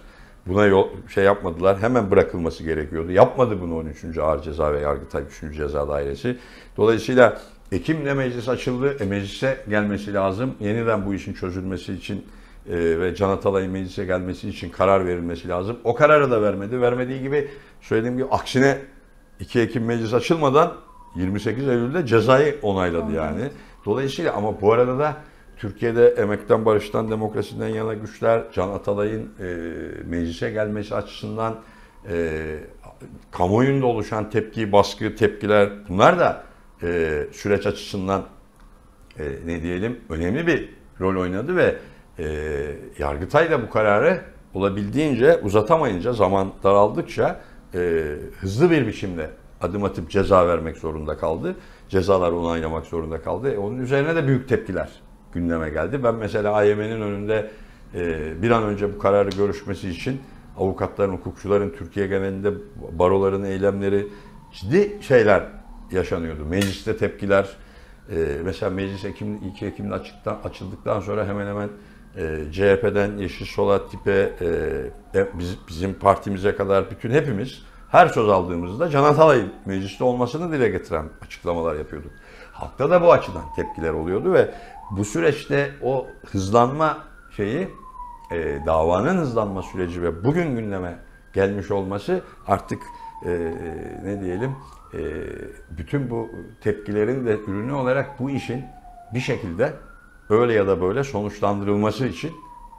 Buna 0.47 0.65
yol, 0.65 0.87
şey 1.13 1.23
yapmadılar. 1.23 1.79
Hemen 1.79 2.11
bırakılması 2.11 2.63
gerekiyordu. 2.63 3.11
Yapmadı 3.11 3.61
bunu 3.61 3.77
13. 3.77 4.17
Ağır 4.17 4.41
Ceza 4.41 4.73
ve 4.73 4.79
Yargıtay 4.79 5.23
3. 5.43 5.55
Ceza 5.57 5.87
Dairesi. 5.87 6.37
Dolayısıyla 6.77 7.41
Ekim'de 7.71 8.13
meclis 8.13 8.49
açıldı. 8.49 8.97
E, 8.99 9.05
meclise 9.05 9.57
gelmesi 9.69 10.13
lazım. 10.13 10.55
Yeniden 10.59 11.05
bu 11.05 11.13
işin 11.13 11.33
çözülmesi 11.33 11.93
için 11.93 12.25
e, 12.69 12.99
ve 12.99 13.15
Can 13.15 13.29
Atalay'ın 13.29 13.71
meclise 13.71 14.05
gelmesi 14.05 14.49
için 14.49 14.69
karar 14.69 15.05
verilmesi 15.05 15.47
lazım. 15.47 15.77
O 15.83 15.95
kararı 15.95 16.31
da 16.31 16.41
vermedi. 16.41 16.81
Vermediği 16.81 17.21
gibi 17.21 17.47
söylediğim 17.81 18.17
gibi 18.17 18.27
aksine 18.31 18.77
2 19.39 19.59
Ekim 19.59 19.85
meclis 19.85 20.13
açılmadan 20.13 20.73
28 21.15 21.67
Eylül'de 21.67 22.05
cezayı 22.05 22.55
onayladı 22.61 23.11
yani. 23.11 23.49
Dolayısıyla 23.85 24.33
ama 24.33 24.61
bu 24.61 24.73
arada 24.73 24.99
da 24.99 25.17
Türkiye'de 25.57 26.07
emekten, 26.07 26.65
barıştan, 26.65 27.11
demokrasiden 27.11 27.67
yana 27.67 27.93
güçler 27.93 28.43
Can 28.53 28.69
Atalay'ın 28.69 29.29
e, 29.39 29.45
meclise 30.05 30.51
gelmesi 30.51 30.95
açısından 30.95 31.55
e, 32.09 32.39
kamuoyunda 33.31 33.85
oluşan 33.85 34.29
tepki, 34.29 34.71
baskı, 34.71 35.15
tepkiler 35.15 35.69
bunlar 35.89 36.19
da 36.19 36.50
e, 36.83 37.23
süreç 37.31 37.67
açısından 37.67 38.25
e, 39.19 39.23
ne 39.45 39.61
diyelim 39.61 39.99
önemli 40.09 40.47
bir 40.47 40.69
rol 41.01 41.21
oynadı 41.21 41.55
ve 41.55 41.75
e, 42.19 42.25
Yargıtay 42.99 43.51
da 43.51 43.61
bu 43.61 43.69
kararı 43.69 44.21
olabildiğince 44.53 45.39
uzatamayınca 45.43 46.13
zaman 46.13 46.51
daraldıkça 46.63 47.41
e, 47.73 48.13
hızlı 48.39 48.71
bir 48.71 48.87
biçimde 48.87 49.29
adım 49.61 49.83
atıp 49.83 50.09
ceza 50.09 50.47
vermek 50.47 50.77
zorunda 50.77 51.17
kaldı. 51.17 51.55
Cezalar 51.89 52.31
onaylamak 52.31 52.85
zorunda 52.85 53.21
kaldı. 53.21 53.53
E, 53.53 53.57
onun 53.57 53.79
üzerine 53.79 54.15
de 54.15 54.27
büyük 54.27 54.49
tepkiler 54.49 54.89
gündeme 55.33 55.69
geldi. 55.69 56.03
Ben 56.03 56.15
mesela 56.15 56.53
AYM'nin 56.53 57.01
önünde 57.01 57.51
e, 57.95 58.31
bir 58.41 58.51
an 58.51 58.63
önce 58.63 58.93
bu 58.95 58.99
kararı 58.99 59.29
görüşmesi 59.29 59.89
için 59.89 60.21
avukatların, 60.57 61.13
hukukçuların 61.13 61.69
Türkiye 61.69 62.07
genelinde 62.07 62.53
baroların 62.99 63.43
eylemleri 63.43 64.07
ciddi 64.51 64.97
şeyler 65.01 65.60
yaşanıyordu. 65.93 66.45
Mecliste 66.45 66.97
tepkiler, 66.97 67.49
e, 68.09 68.15
mesela 68.43 68.69
meclis 68.69 69.05
Ekim, 69.05 69.35
2 69.35 69.65
Ekim'de 69.65 69.93
açıktan, 69.93 70.39
açıldıktan 70.43 70.99
sonra 70.99 71.27
hemen 71.27 71.47
hemen 71.47 71.69
e, 72.17 72.51
CHP'den 72.51 73.17
Yeşil 73.17 73.45
Sol'a 73.45 73.87
tipe 73.87 74.33
e, 75.15 75.27
biz, 75.33 75.57
bizim 75.67 75.93
partimize 75.93 76.55
kadar 76.55 76.91
bütün 76.91 77.11
hepimiz 77.11 77.63
her 77.89 78.07
söz 78.07 78.29
aldığımızda 78.29 78.89
Can 78.89 79.03
Atalay'ın 79.03 79.53
mecliste 79.65 80.03
olmasını 80.03 80.51
dile 80.51 80.69
getiren 80.69 81.05
açıklamalar 81.21 81.75
yapıyorduk. 81.75 82.11
Halkta 82.53 82.89
da 82.89 83.01
bu 83.01 83.11
açıdan 83.11 83.43
tepkiler 83.55 83.93
oluyordu 83.93 84.33
ve 84.33 84.53
bu 84.91 85.05
süreçte 85.05 85.71
o 85.83 86.07
hızlanma 86.31 86.97
şeyi 87.37 87.67
e, 88.31 88.59
davanın 88.65 89.17
hızlanma 89.17 89.61
süreci 89.61 90.03
ve 90.03 90.23
bugün 90.23 90.55
gündeme 90.55 90.99
gelmiş 91.33 91.71
olması 91.71 92.21
artık 92.47 92.79
e, 93.25 93.29
ne 94.03 94.21
diyelim 94.21 94.55
e, 94.93 94.99
bütün 95.69 96.09
bu 96.09 96.29
tepkilerin 96.61 97.25
de 97.25 97.37
ürünü 97.47 97.73
olarak 97.73 98.19
bu 98.19 98.29
işin 98.29 98.63
bir 99.13 99.19
şekilde 99.19 99.73
öyle 100.29 100.53
ya 100.53 100.67
da 100.67 100.81
böyle 100.81 101.03
sonuçlandırılması 101.03 102.07
için 102.07 102.31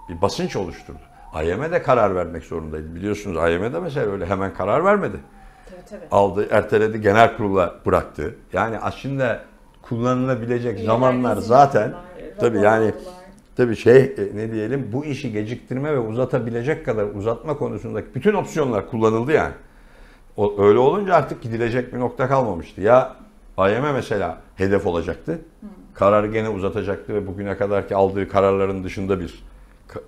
bir 0.09 0.23
basınç 0.23 0.57
oluşturdu. 0.57 0.99
AYM 1.33 1.73
de 1.73 1.83
karar 1.83 2.14
vermek 2.14 2.45
zorundaydı. 2.45 2.95
Biliyorsunuz 2.95 3.37
AYM 3.37 3.73
de 3.73 3.81
mesela 3.81 4.12
öyle 4.12 4.26
hemen 4.26 4.54
karar 4.54 4.85
vermedi. 4.85 5.16
Tabii, 5.71 5.81
tabii. 5.90 6.09
Aldı, 6.11 6.47
erteledi, 6.50 7.00
genel 7.00 7.37
kurula 7.37 7.75
bıraktı. 7.87 8.35
Yani 8.52 8.78
aslında 8.78 9.42
kullanılabilecek 9.83 10.81
zamanlar 10.81 11.37
zaten 11.37 11.95
tabii 12.40 12.61
yani 12.61 12.92
tabii 13.57 13.76
şey 13.76 14.02
e, 14.02 14.37
ne 14.37 14.52
diyelim 14.52 14.90
bu 14.92 15.04
işi 15.04 15.33
geciktirme 15.33 15.92
ve 15.92 15.99
uzatabilecek 15.99 16.85
kadar 16.85 17.04
uzatma 17.04 17.57
konusundaki 17.57 18.14
bütün 18.14 18.35
opsiyonlar 18.35 18.90
kullanıldı 18.90 19.33
yani. 19.33 19.54
O, 20.36 20.62
öyle 20.62 20.78
olunca 20.78 21.14
artık 21.14 21.42
gidilecek 21.42 21.94
bir 21.94 22.00
nokta 22.00 22.28
kalmamıştı. 22.28 22.80
Ya 22.80 23.16
AYM 23.56 23.92
mesela 23.94 24.38
hedef 24.56 24.86
olacaktı. 24.86 25.38
Kararı 25.94 26.26
gene 26.26 26.48
uzatacaktı 26.48 27.14
ve 27.14 27.26
bugüne 27.26 27.56
kadarki 27.56 27.96
aldığı 27.96 28.28
kararların 28.28 28.84
dışında 28.84 29.20
bir 29.20 29.44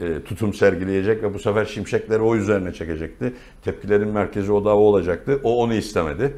e, 0.01 0.23
tutum 0.23 0.55
sergileyecek 0.55 1.23
ve 1.23 1.35
bu 1.35 1.39
sefer 1.39 1.65
şimşekleri 1.65 2.21
o 2.21 2.37
üzerine 2.37 2.73
çekecekti. 2.73 3.35
Tepkilerin 3.65 4.09
merkezi 4.09 4.53
o 4.53 4.65
da 4.65 4.77
o 4.77 4.81
olacaktı. 4.81 5.41
O 5.43 5.63
onu 5.63 5.75
istemedi. 5.75 6.37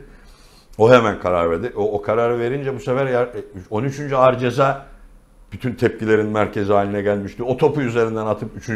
O 0.79 0.93
hemen 0.93 1.21
karar 1.21 1.51
verdi. 1.51 1.73
O, 1.77 1.93
o 1.93 2.03
kararı 2.03 2.39
verince 2.39 2.75
bu 2.75 2.81
sefer 2.81 3.29
13. 3.71 4.01
E, 4.01 4.17
ağır 4.17 4.39
ceza 4.39 4.87
bütün 5.53 5.75
tepkilerin 5.75 6.27
merkezi 6.27 6.73
haline 6.73 7.03
gelmişti. 7.03 7.43
O 7.43 7.57
topu 7.57 7.81
üzerinden 7.81 8.27
atıp 8.27 8.51
3. 8.57 8.69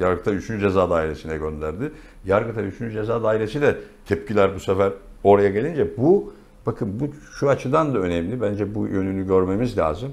Yargıtay 0.00 0.36
3. 0.36 0.46
Ceza 0.46 0.90
Dairesi'ne 0.90 1.36
gönderdi. 1.36 1.92
Yargıtay 2.26 2.66
3. 2.66 2.78
Ceza 2.78 3.22
Dairesi 3.22 3.62
de 3.62 3.76
tepkiler 4.06 4.54
bu 4.54 4.60
sefer 4.60 4.92
oraya 5.24 5.48
gelince 5.48 5.96
bu 5.96 6.32
bakın 6.66 7.00
bu 7.00 7.08
şu 7.38 7.48
açıdan 7.48 7.94
da 7.94 7.98
önemli. 7.98 8.40
Bence 8.40 8.74
bu 8.74 8.86
yönünü 8.86 9.26
görmemiz 9.26 9.78
lazım. 9.78 10.12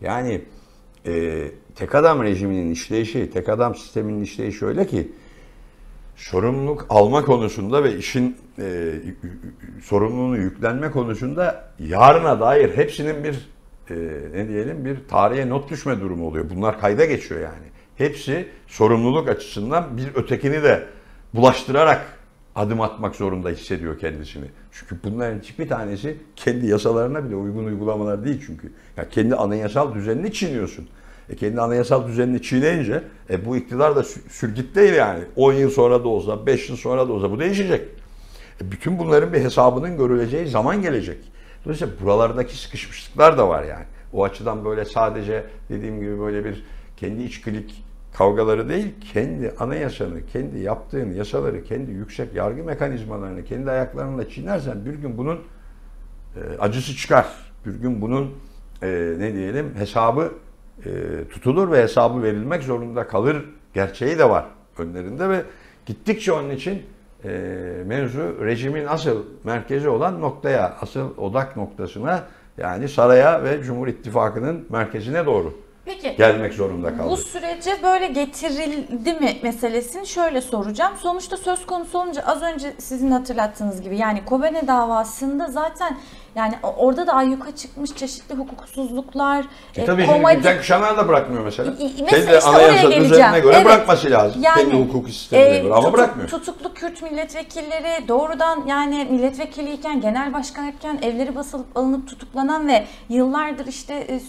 Yani 0.00 0.42
e, 1.06 1.44
tek 1.74 1.94
adam 1.94 2.22
rejiminin 2.22 2.70
işleyişi, 2.70 3.30
tek 3.30 3.48
adam 3.48 3.74
sisteminin 3.74 4.22
işleyişi 4.22 4.66
öyle 4.66 4.86
ki 4.86 5.12
sorumluluk 6.16 6.86
alma 6.88 7.24
konusunda 7.24 7.84
ve 7.84 7.96
işin 7.96 8.36
e, 8.58 8.92
sorumluluğunu 9.82 10.38
yüklenme 10.38 10.90
konusunda 10.90 11.72
yarına 11.78 12.40
dair 12.40 12.76
hepsinin 12.76 13.24
bir 13.24 13.50
e, 13.90 13.94
ne 14.34 14.48
diyelim 14.48 14.84
bir 14.84 14.96
tarihe 15.08 15.48
not 15.48 15.70
düşme 15.70 16.00
durumu 16.00 16.26
oluyor. 16.26 16.44
Bunlar 16.56 16.80
kayda 16.80 17.04
geçiyor 17.04 17.40
yani. 17.40 17.66
Hepsi 17.96 18.48
sorumluluk 18.66 19.28
açısından 19.28 19.96
bir 19.96 20.14
ötekini 20.14 20.62
de 20.62 20.86
bulaştırarak 21.34 22.20
adım 22.54 22.80
atmak 22.80 23.16
zorunda 23.16 23.48
hissediyor 23.48 23.98
kendisini. 23.98 24.46
Çünkü 24.72 24.96
bunların 25.04 25.38
hiçbir 25.38 25.68
tanesi 25.68 26.16
kendi 26.36 26.66
yasalarına 26.66 27.24
bile 27.24 27.36
uygun 27.36 27.64
uygulamalar 27.64 28.24
değil 28.24 28.42
çünkü. 28.46 28.72
Ya 28.96 29.08
kendi 29.08 29.34
anayasal 29.34 29.94
düzenini 29.94 30.32
çiğniyorsun. 30.32 30.88
E 31.28 31.36
kendi 31.36 31.60
anayasal 31.60 32.08
düzenini 32.08 32.42
çiğneyince 32.42 33.02
e 33.30 33.44
bu 33.44 33.56
iktidar 33.56 33.96
da 33.96 34.04
sürgit 34.28 34.76
değil 34.76 34.94
yani. 34.94 35.24
10 35.36 35.52
yıl 35.52 35.70
sonra 35.70 36.04
da 36.04 36.08
olsa, 36.08 36.46
5 36.46 36.68
yıl 36.70 36.76
sonra 36.76 37.08
da 37.08 37.12
olsa 37.12 37.30
bu 37.30 37.38
değişecek. 37.38 37.88
E 38.62 38.72
bütün 38.72 38.98
bunların 38.98 39.32
bir 39.32 39.40
hesabının 39.40 39.96
görüleceği 39.96 40.46
zaman 40.46 40.82
gelecek. 40.82 41.18
Dolayısıyla 41.64 41.94
buralardaki 42.00 42.56
sıkışmışlıklar 42.56 43.38
da 43.38 43.48
var 43.48 43.62
yani. 43.62 43.84
O 44.12 44.24
açıdan 44.24 44.64
böyle 44.64 44.84
sadece 44.84 45.44
dediğim 45.68 46.00
gibi 46.00 46.20
böyle 46.20 46.44
bir 46.44 46.64
kendi 46.96 47.22
içkilik 47.22 47.84
kavgaları 48.12 48.68
değil, 48.68 48.94
kendi 49.12 49.54
anayasanı, 49.58 50.26
kendi 50.26 50.58
yaptığın 50.58 51.10
yasaları, 51.10 51.64
kendi 51.64 51.90
yüksek 51.90 52.34
yargı 52.34 52.64
mekanizmalarını 52.64 53.44
kendi 53.44 53.70
ayaklarınla 53.70 54.28
çiğnersen 54.28 54.84
bir 54.84 54.94
gün 54.94 55.18
bunun 55.18 55.40
e, 56.36 56.58
acısı 56.58 56.96
çıkar. 56.96 57.26
Bir 57.66 57.74
gün 57.74 58.00
bunun 58.00 58.34
e, 58.82 58.88
ne 59.18 59.34
diyelim 59.34 59.74
hesabı 59.74 60.32
e, 60.84 60.90
tutulur 61.30 61.70
ve 61.70 61.82
hesabı 61.82 62.22
verilmek 62.22 62.62
zorunda 62.62 63.06
kalır 63.06 63.44
gerçeği 63.74 64.18
de 64.18 64.30
var 64.30 64.46
önlerinde 64.78 65.28
ve 65.28 65.42
gittikçe 65.86 66.32
onun 66.32 66.50
için 66.50 66.82
e, 67.24 67.30
mevzu 67.86 68.44
rejimin 68.44 68.86
asıl 68.86 69.24
merkezi 69.44 69.88
olan 69.88 70.20
noktaya, 70.20 70.76
asıl 70.80 71.16
odak 71.16 71.56
noktasına 71.56 72.24
yani 72.58 72.88
saraya 72.88 73.44
ve 73.44 73.62
Cumhur 73.62 73.88
İttifakı'nın 73.88 74.66
merkezine 74.70 75.26
doğru 75.26 75.54
Peki, 75.90 76.16
gelmek 76.16 76.54
zorunda 76.54 76.96
kaldı. 76.96 77.10
Bu 77.10 77.16
sürece 77.16 77.82
böyle 77.82 78.06
getirildi 78.06 79.12
mi 79.12 79.36
meselesini 79.42 80.06
şöyle 80.06 80.40
soracağım. 80.40 80.92
Sonuçta 81.02 81.36
söz 81.36 81.66
konusu 81.66 81.98
olunca 81.98 82.22
az 82.22 82.42
önce 82.42 82.72
sizin 82.78 83.10
hatırlattığınız 83.10 83.80
gibi 83.82 83.96
yani 83.96 84.24
Kobane 84.24 84.66
davasında 84.66 85.46
zaten 85.46 85.96
yani 86.34 86.54
orada 86.76 87.06
da 87.06 87.12
ayyuka 87.12 87.56
çıkmış 87.56 87.94
çeşitli 87.96 88.34
hukuksuzluklar. 88.34 89.44
E, 89.76 89.84
tabii 89.84 90.02
şimdi 90.06 90.18
komadi- 90.18 90.36
Gülten 90.36 90.58
Kışanlar 90.58 90.96
da 90.96 91.08
bırakmıyor 91.08 91.44
mesela. 91.44 91.72
İ- 91.72 92.02
mesela 92.02 92.06
Kendi 92.06 92.36
işte 92.38 92.48
anayasa 92.50 92.90
düzenine 92.92 93.40
göre 93.40 93.54
Evet. 93.56 93.66
bırakması 93.66 94.10
lazım. 94.10 94.42
Yani, 94.42 94.62
Kendi 94.62 94.76
hukuk 94.84 95.08
sistemine 95.10 95.48
e, 95.56 95.58
göre 95.62 95.72
ama 95.74 95.82
tutuk- 95.82 95.92
bırakmıyor. 95.92 96.28
Tutuklu 96.28 96.74
Kürt 96.74 97.02
milletvekilleri 97.02 98.08
doğrudan 98.08 98.64
yani 98.66 99.06
milletvekiliyken, 99.10 100.00
genel 100.00 100.32
başkanken 100.34 100.98
evleri 101.02 101.34
basılıp 101.36 101.76
alınıp 101.76 102.08
tutuklanan 102.08 102.68
ve 102.68 102.84
yıllardır 103.08 103.66
işte 103.66 103.94
e, 103.94 104.14
e, 104.14 104.20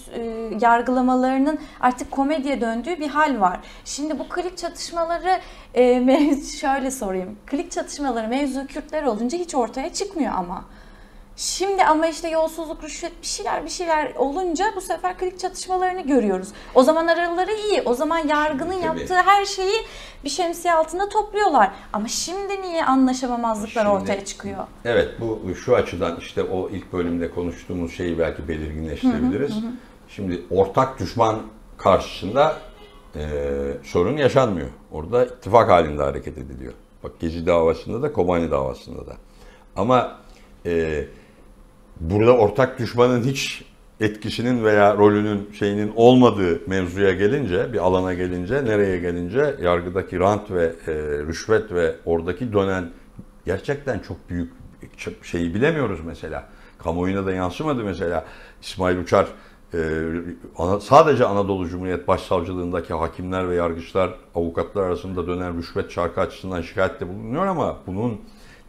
yargılamalarının 0.60 1.58
artık 1.80 2.10
komediye 2.10 2.60
döndüğü 2.60 2.98
bir 3.00 3.08
hal 3.08 3.40
var. 3.40 3.60
Şimdi 3.84 4.18
bu 4.18 4.28
klik 4.28 4.58
çatışmaları 4.58 5.40
e, 5.74 6.02
şöyle 6.60 6.90
sorayım. 6.90 7.36
Klik 7.46 7.70
çatışmaları 7.70 8.28
mevzu 8.28 8.66
Kürtler 8.66 9.02
olunca 9.02 9.38
hiç 9.38 9.54
ortaya 9.54 9.92
çıkmıyor 9.92 10.32
ama. 10.36 10.64
Şimdi 11.36 11.84
ama 11.84 12.06
işte 12.06 12.28
yolsuzluk, 12.28 12.84
rüşvet 12.84 13.12
bir 13.22 13.26
şeyler 13.26 13.64
bir 13.64 13.70
şeyler 13.70 14.14
olunca 14.14 14.64
bu 14.76 14.80
sefer 14.80 15.18
klik 15.18 15.38
çatışmalarını 15.38 16.00
görüyoruz. 16.00 16.48
O 16.74 16.82
zaman 16.82 17.06
araları 17.06 17.52
iyi. 17.52 17.82
O 17.84 17.94
zaman 17.94 18.18
yargının 18.18 18.70
Tabii. 18.82 18.84
yaptığı 18.84 19.14
her 19.14 19.44
şeyi 19.44 19.74
bir 20.24 20.28
şemsiye 20.28 20.74
altında 20.74 21.08
topluyorlar. 21.08 21.70
Ama 21.92 22.08
şimdi 22.08 22.62
niye 22.62 22.84
anlaşamamazlıklar 22.84 23.82
Şimdi- 23.84 23.88
ortaya 23.96 24.24
çıkıyor? 24.24 24.66
Evet 24.84 25.08
bu 25.20 25.54
şu 25.54 25.76
açıdan 25.76 26.16
işte 26.16 26.42
o 26.42 26.68
ilk 26.68 26.92
bölümde 26.92 27.30
konuştuğumuz 27.30 27.92
şeyi 27.92 28.18
belki 28.18 28.48
belirginleştirebiliriz. 28.48 29.52
Şimdi 30.08 30.42
ortak 30.50 30.98
düşman 31.00 31.38
karşısında 31.78 32.56
e, 33.16 33.20
sorun 33.84 34.16
yaşanmıyor. 34.16 34.68
Orada 34.92 35.24
ittifak 35.26 35.70
halinde 35.70 36.02
hareket 36.02 36.38
ediliyor. 36.38 36.72
Bak 37.04 37.20
Gezi 37.20 37.46
davasında 37.46 38.02
da 38.02 38.12
Kobani 38.12 38.50
davasında 38.50 39.06
da. 39.06 39.12
Ama 39.76 40.18
e, 40.66 41.04
burada 42.10 42.36
ortak 42.36 42.78
düşmanın 42.78 43.22
hiç 43.22 43.64
etkisinin 44.00 44.64
veya 44.64 44.96
rolünün 44.96 45.50
şeyinin 45.58 45.92
olmadığı 45.96 46.60
mevzuya 46.66 47.12
gelince, 47.12 47.72
bir 47.72 47.78
alana 47.78 48.14
gelince, 48.14 48.64
nereye 48.64 48.98
gelince 48.98 49.54
yargıdaki 49.62 50.18
rant 50.18 50.50
ve 50.50 50.64
e, 50.64 50.92
rüşvet 51.26 51.72
ve 51.72 51.94
oradaki 52.04 52.52
dönen 52.52 52.90
gerçekten 53.46 53.98
çok 53.98 54.30
büyük 54.30 54.52
şeyi 55.22 55.54
bilemiyoruz 55.54 56.00
mesela. 56.06 56.48
Kamuoyuna 56.78 57.26
da 57.26 57.32
yansımadı 57.32 57.84
mesela. 57.84 58.24
İsmail 58.62 58.98
Uçar 58.98 59.28
e, 59.74 59.78
sadece 60.80 61.24
Anadolu 61.24 61.68
Cumhuriyet 61.68 62.08
Başsavcılığındaki 62.08 62.94
hakimler 62.94 63.50
ve 63.50 63.54
yargıçlar, 63.54 64.14
avukatlar 64.34 64.82
arasında 64.82 65.26
dönen 65.26 65.58
rüşvet 65.58 65.90
çarkı 65.90 66.20
açısından 66.20 66.62
şikayette 66.62 67.08
bulunuyor 67.08 67.46
ama 67.46 67.76
bunun 67.86 68.20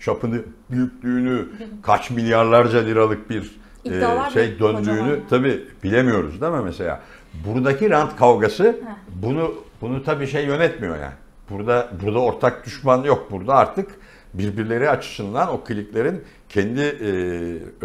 çapını, 0.05 0.41
büyüklüğünü, 0.71 1.47
kaç 1.81 2.11
milyarlarca 2.11 2.79
liralık 2.79 3.29
bir 3.29 3.55
e, 3.85 4.31
şey 4.33 4.59
döndüğünü 4.59 5.19
tabi 5.29 5.63
bilemiyoruz 5.83 6.41
değil 6.41 6.53
mi 6.53 6.61
mesela? 6.63 7.01
Buradaki 7.47 7.89
rant 7.89 8.15
kavgası 8.15 8.79
bunu 9.15 9.55
bunu 9.81 10.03
tabii 10.03 10.27
şey 10.27 10.45
yönetmiyor 10.45 10.95
yani. 10.95 11.13
Burada 11.49 11.89
burada 12.03 12.19
ortak 12.19 12.65
düşman 12.65 13.03
yok. 13.03 13.31
Burada 13.31 13.55
artık 13.55 13.91
birbirleri 14.33 14.89
açısından 14.89 15.49
o 15.49 15.63
kliklerin 15.63 16.23
kendi 16.49 16.81
e, 16.81 17.09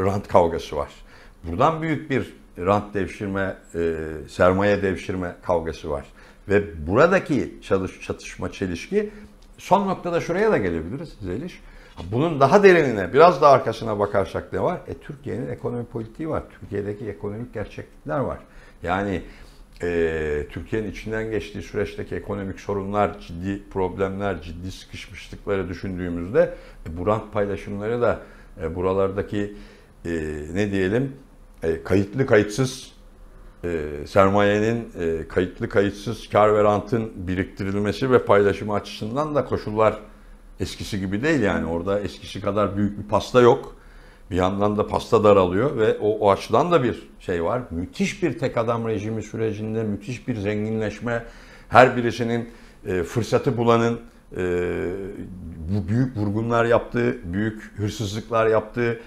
rant 0.03 0.29
kavgası 0.29 0.77
var. 0.77 0.89
Buradan 1.45 1.83
büyük 1.83 2.11
bir 2.11 2.35
rant 2.59 2.95
devşirme, 2.95 3.57
e, 3.75 3.95
sermaye 4.29 4.83
devşirme 4.83 5.37
kavgası 5.43 5.91
var. 5.91 6.05
Ve 6.49 6.87
buradaki 6.87 7.55
çalış, 7.63 8.01
çatışma, 8.01 8.53
çelişki 8.53 9.11
son 9.59 9.89
noktada 9.89 10.21
şuraya 10.21 10.53
da 10.53 10.59
gelebiliriz 10.59 11.17
Zeliş. 11.21 11.61
Bunun 12.13 12.41
daha 12.41 12.63
derinine, 12.63 13.13
biraz 13.13 13.43
da 13.43 13.49
arkasına 13.49 13.99
bakarsak 13.99 14.53
ne 14.53 14.63
var? 14.63 14.81
E, 14.89 14.95
Türkiye'nin 14.95 15.49
ekonomi 15.49 15.85
politiği 15.85 16.29
var. 16.29 16.43
Türkiye'deki 16.61 17.09
ekonomik 17.09 17.55
gerçeklikler 17.55 18.19
var. 18.19 18.39
Yani 18.83 19.23
e, 19.83 20.47
Türkiye'nin 20.51 20.91
içinden 20.91 21.31
geçtiği 21.31 21.63
süreçteki 21.63 22.15
ekonomik 22.15 22.61
sorunlar, 22.61 23.21
ciddi 23.21 23.63
problemler, 23.71 24.43
ciddi 24.43 24.73
sıkışmışlıkları 24.73 25.69
düşündüğümüzde 25.69 26.55
e, 26.89 26.97
bu 26.97 27.07
rant 27.07 27.33
paylaşımları 27.33 28.01
da 28.01 28.21
e, 28.63 28.75
buralardaki 28.75 29.55
e, 30.05 30.11
ne 30.55 30.73
diyelim 30.73 31.17
e, 31.63 31.83
kayıtlı 31.83 32.27
kayıtsız 32.27 32.93
e, 33.65 33.87
sermayenin 34.07 34.89
e, 35.01 35.29
kayıtlı 35.29 35.69
kayıtsız 35.69 36.29
kar 36.29 36.55
ve 36.55 36.65
rantın 36.65 37.13
biriktirilmesi 37.17 38.11
ve 38.11 38.25
paylaşımı 38.25 38.75
açısından 38.75 39.35
da 39.35 39.45
koşullar 39.45 39.99
eskisi 40.61 41.01
gibi 41.01 41.23
değil 41.23 41.41
yani 41.41 41.67
orada 41.67 42.01
eskisi 42.01 42.41
kadar 42.41 42.77
büyük 42.77 42.99
bir 42.99 43.09
pasta 43.09 43.41
yok. 43.41 43.77
Bir 44.31 44.37
yandan 44.37 44.77
da 44.77 44.87
pasta 44.87 45.25
daralıyor 45.25 45.77
ve 45.77 45.99
o, 45.99 46.19
o 46.19 46.31
açıdan 46.31 46.73
da 46.73 46.83
bir 46.83 47.09
şey 47.21 47.45
var. 47.45 47.63
Müthiş 47.71 48.23
bir 48.23 48.39
tek 48.39 48.57
adam 48.57 48.89
rejimi 48.89 49.23
sürecinde 49.23 49.83
müthiş 49.83 50.29
bir 50.29 50.37
zenginleşme. 50.37 51.25
Her 51.69 51.97
birisinin 51.97 52.49
e, 52.87 53.03
fırsatı 53.03 53.57
bulanın 53.57 54.01
e, 54.37 54.43
bu 55.69 55.89
büyük 55.89 56.17
vurgunlar 56.17 56.65
yaptığı, 56.65 57.33
büyük 57.33 57.73
hırsızlıklar 57.77 58.47
yaptığı, 58.47 59.01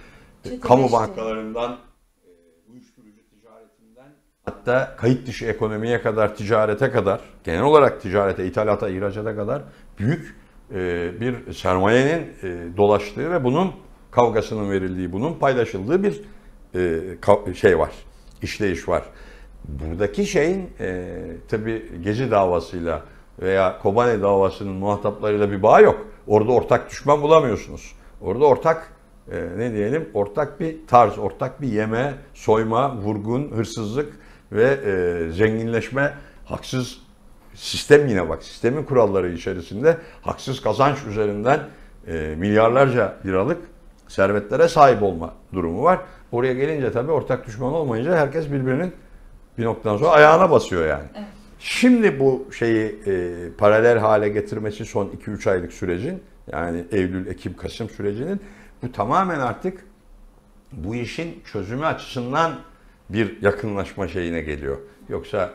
e, 0.46 0.60
kamu 0.60 0.92
bankalarından 0.92 1.72
e, 1.72 2.30
uyuşturucu 2.72 3.22
ticaretinden 3.30 4.10
hatta 4.46 4.96
kayıt 4.96 5.28
dışı 5.28 5.46
ekonomiye 5.46 6.02
kadar, 6.02 6.36
ticarete 6.36 6.92
kadar, 6.92 7.22
genel 7.44 7.64
olarak 7.64 8.02
ticarete, 8.02 8.46
ithalata, 8.48 8.90
ihracata 8.90 9.36
kadar 9.36 9.62
büyük 10.00 10.41
bir 11.22 11.54
sermayenin 11.54 12.28
e, 12.44 12.78
dolaştığı 12.78 13.32
ve 13.32 13.44
bunun 13.44 13.72
kavgasının 14.12 14.72
verildiği, 14.72 15.14
bunun 15.14 15.34
paylaşıldığı 15.34 16.04
bir 16.04 16.22
e, 17.50 17.54
şey 17.54 17.80
var, 17.80 17.92
işleyiş 18.42 18.90
var. 18.90 19.04
Buradaki 19.66 20.26
şeyin 20.26 20.70
e, 20.80 21.18
tabi 21.50 21.92
Gezi 22.04 22.32
davasıyla 22.32 23.02
veya 23.42 23.80
Kobane 23.80 24.22
davasının 24.22 24.74
muhataplarıyla 24.74 25.52
bir 25.52 25.64
bağ 25.64 25.80
yok. 25.80 26.08
Orada 26.28 26.52
ortak 26.52 26.90
düşman 26.90 27.22
bulamıyorsunuz. 27.22 27.96
Orada 28.22 28.46
ortak 28.46 28.92
e, 29.32 29.48
ne 29.58 29.74
diyelim 29.74 30.10
ortak 30.14 30.60
bir 30.60 30.88
tarz, 30.88 31.18
ortak 31.18 31.62
bir 31.62 31.68
yeme, 31.68 32.14
soyma, 32.34 32.96
vurgun, 32.96 33.52
hırsızlık 33.52 34.14
ve 34.52 34.64
e, 34.64 35.32
zenginleşme, 35.32 36.14
haksız 36.46 37.02
sistem 37.56 38.08
yine 38.08 38.30
bak 38.30 38.44
sistemin 38.44 38.84
kuralları 38.84 39.32
içerisinde 39.32 39.98
haksız 40.22 40.62
kazanç 40.62 40.98
üzerinden 41.10 41.60
e, 42.08 42.36
milyarlarca 42.38 43.16
liralık 43.26 43.62
servetlere 44.08 44.68
sahip 44.68 45.04
olma 45.04 45.34
durumu 45.54 45.84
var. 45.84 46.00
Oraya 46.32 46.54
gelince 46.54 46.92
tabii 46.92 47.12
ortak 47.12 47.48
düşman 47.48 47.74
olmayınca 47.74 48.18
herkes 48.18 48.52
birbirinin 48.52 48.94
bir 49.58 49.66
noktadan 49.66 49.98
sonra 49.98 50.10
ayağına 50.10 50.52
basıyor 50.52 50.88
yani. 50.88 51.06
Evet. 51.16 51.28
Şimdi 51.60 52.20
bu 52.20 52.48
şeyi 52.52 53.02
e, 53.06 53.34
paralel 53.58 53.98
hale 53.98 54.30
getirmesi 54.30 54.86
son 54.86 55.08
2-3 55.08 55.50
aylık 55.50 55.74
sürecin 55.74 56.24
yani 56.52 56.86
Eylül, 56.92 57.28
Ekim, 57.28 57.56
Kasım 57.56 57.90
sürecinin 57.90 58.42
bu 58.84 58.92
tamamen 58.92 59.40
artık 59.40 59.86
bu 60.72 60.96
işin 60.96 61.44
çözümü 61.52 61.86
açısından 61.86 62.60
bir 63.10 63.42
yakınlaşma 63.42 64.08
şeyine 64.08 64.42
geliyor. 64.42 64.78
Yoksa 65.10 65.54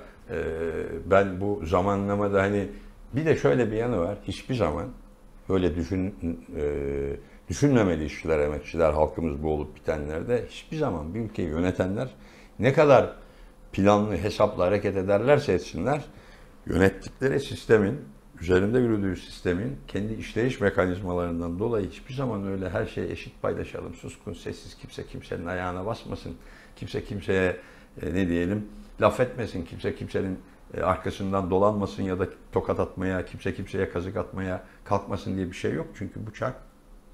ben 1.06 1.40
bu 1.40 1.62
zamanlamada 1.64 2.42
hani 2.42 2.68
bir 3.12 3.26
de 3.26 3.36
şöyle 3.36 3.70
bir 3.70 3.76
yanı 3.76 3.98
var. 4.00 4.18
Hiçbir 4.28 4.54
zaman 4.54 4.86
böyle 5.48 5.76
düşün 5.76 6.14
e, 6.56 6.62
düşünmemeli 7.48 8.04
işçiler, 8.04 8.38
emekçiler, 8.38 8.92
halkımız 8.92 9.42
bu 9.42 9.50
olup 9.50 9.76
bitenlerde 9.76 10.44
hiçbir 10.50 10.76
zaman 10.76 11.14
bir 11.14 11.20
ülkeyi 11.20 11.48
yönetenler 11.48 12.08
ne 12.58 12.72
kadar 12.72 13.12
planlı 13.72 14.16
hesapla 14.16 14.66
hareket 14.66 14.96
ederlerse 14.96 15.52
etsinler 15.52 16.04
yönettikleri 16.66 17.40
sistemin 17.40 18.00
üzerinde 18.40 18.78
yürüdüğü 18.78 19.16
sistemin 19.16 19.76
kendi 19.88 20.14
işleyiş 20.14 20.60
mekanizmalarından 20.60 21.58
dolayı 21.58 21.90
hiçbir 21.90 22.14
zaman 22.14 22.46
öyle 22.46 22.70
her 22.70 22.86
şeyi 22.86 23.10
eşit 23.10 23.42
paylaşalım, 23.42 23.94
suskun, 23.94 24.32
sessiz, 24.32 24.76
kimse 24.76 25.06
kimsenin 25.06 25.46
ayağına 25.46 25.86
basmasın, 25.86 26.34
kimse 26.76 27.04
kimseye 27.04 27.56
e, 28.02 28.14
ne 28.14 28.28
diyelim 28.28 28.68
laf 29.00 29.20
etmesin, 29.20 29.64
kimse 29.64 29.96
kimsenin 29.96 30.40
e, 30.74 30.82
arkasından 30.82 31.50
dolanmasın 31.50 32.02
ya 32.02 32.18
da 32.18 32.26
tokat 32.52 32.80
atmaya, 32.80 33.26
kimse 33.26 33.54
kimseye 33.54 33.90
kazık 33.90 34.16
atmaya 34.16 34.62
kalkmasın 34.84 35.36
diye 35.36 35.46
bir 35.46 35.56
şey 35.56 35.72
yok. 35.72 35.86
Çünkü 35.98 36.26
bu 36.26 36.34
çark 36.34 36.56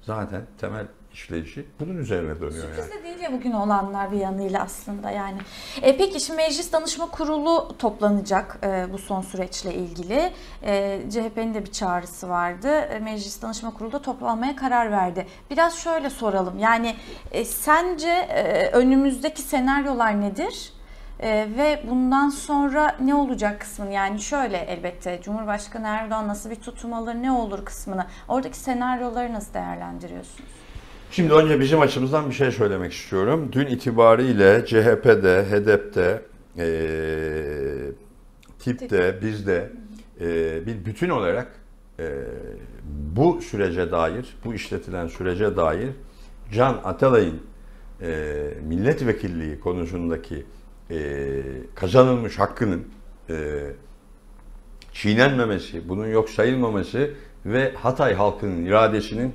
zaten 0.01 0.41
temel 0.57 0.85
işleyişi 1.13 1.65
bunun 1.79 1.97
üzerine 1.97 2.35
dönüyor 2.41 2.63
yani. 2.63 2.75
Sürpriz 2.75 2.91
de 2.91 3.03
değil 3.03 3.19
ya 3.19 3.33
bugün 3.33 3.51
olanlar 3.51 4.11
bir 4.11 4.17
yanıyla 4.17 4.63
aslında 4.63 5.11
yani. 5.11 5.37
E, 5.81 5.97
peki 5.97 6.19
şimdi 6.19 6.37
Meclis 6.37 6.73
Danışma 6.73 7.09
Kurulu 7.11 7.75
toplanacak 7.79 8.59
e, 8.63 8.87
bu 8.93 8.97
son 8.97 9.21
süreçle 9.21 9.73
ilgili. 9.73 10.33
E, 10.63 11.01
CHP'nin 11.09 11.53
de 11.53 11.65
bir 11.65 11.71
çağrısı 11.71 12.29
vardı. 12.29 12.67
E, 12.67 12.99
Meclis 12.99 13.41
Danışma 13.41 13.73
Kurulu 13.73 13.91
da 13.91 14.01
toplanmaya 14.01 14.55
karar 14.55 14.91
verdi. 14.91 15.27
Biraz 15.51 15.77
şöyle 15.77 16.09
soralım. 16.09 16.59
Yani 16.59 16.95
e, 17.31 17.45
sence 17.45 18.09
e, 18.09 18.69
önümüzdeki 18.71 19.41
senaryolar 19.41 20.21
nedir? 20.21 20.73
E, 21.19 21.47
ve 21.57 21.83
bundan 21.89 22.29
sonra 22.29 22.97
ne 23.01 23.15
olacak 23.15 23.61
kısmını 23.61 23.93
yani 23.93 24.21
şöyle 24.21 24.57
elbette 24.57 25.19
Cumhurbaşkanı 25.23 25.87
Erdoğan 25.87 26.27
nasıl 26.27 26.49
bir 26.49 26.55
tutum 26.55 26.93
alır 26.93 27.13
ne 27.13 27.31
olur 27.31 27.65
kısmını 27.65 28.05
oradaki 28.27 28.57
senaryoları 28.57 29.33
nasıl 29.33 29.53
değerlendiriyorsunuz? 29.53 30.49
Şimdi 31.11 31.33
önce 31.33 31.59
bizim 31.59 31.81
açımızdan 31.81 32.29
bir 32.29 32.35
şey 32.35 32.51
söylemek 32.51 32.93
istiyorum. 32.93 33.49
Dün 33.51 33.67
itibariyle 33.67 34.65
CHP'de, 34.65 35.45
HDP'de, 35.51 36.21
e, 36.57 36.67
TİP'te, 38.59 39.21
bizde 39.21 39.71
e, 40.21 40.25
bir 40.65 40.85
bütün 40.85 41.09
olarak 41.09 41.47
e, 41.99 42.09
bu 43.15 43.41
sürece 43.41 43.91
dair, 43.91 44.37
bu 44.45 44.53
işletilen 44.53 45.07
sürece 45.07 45.55
dair 45.55 45.89
Can 46.53 46.81
Atalay'ın 46.83 47.41
e, 48.01 48.33
milletvekilliği 48.67 49.59
konusundaki 49.59 50.45
e, 50.91 51.41
kazanılmış 51.75 52.39
hakkının 52.39 52.87
e, 53.29 53.35
çiğnenmemesi, 54.93 55.89
bunun 55.89 56.07
yok 56.07 56.29
sayılmaması 56.29 57.11
ve 57.45 57.73
Hatay 57.75 58.13
halkının 58.13 58.65
iradesinin 58.65 59.33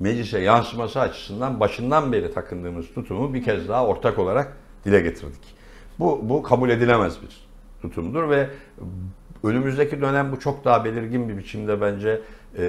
meclise 0.00 0.38
yansıması 0.38 1.00
açısından 1.00 1.60
başından 1.60 2.12
beri 2.12 2.34
takındığımız 2.34 2.86
tutumu 2.94 3.34
bir 3.34 3.44
kez 3.44 3.68
daha 3.68 3.86
ortak 3.86 4.18
olarak 4.18 4.56
dile 4.84 5.00
getirdik. 5.00 5.56
Bu, 5.98 6.20
bu 6.22 6.42
kabul 6.42 6.70
edilemez 6.70 7.22
bir 7.22 7.46
tutumdur 7.82 8.30
ve 8.30 8.48
önümüzdeki 9.42 10.00
dönem 10.00 10.32
bu 10.32 10.40
çok 10.40 10.64
daha 10.64 10.84
belirgin 10.84 11.28
bir 11.28 11.38
biçimde 11.38 11.80
bence 11.80 12.20
e, 12.58 12.62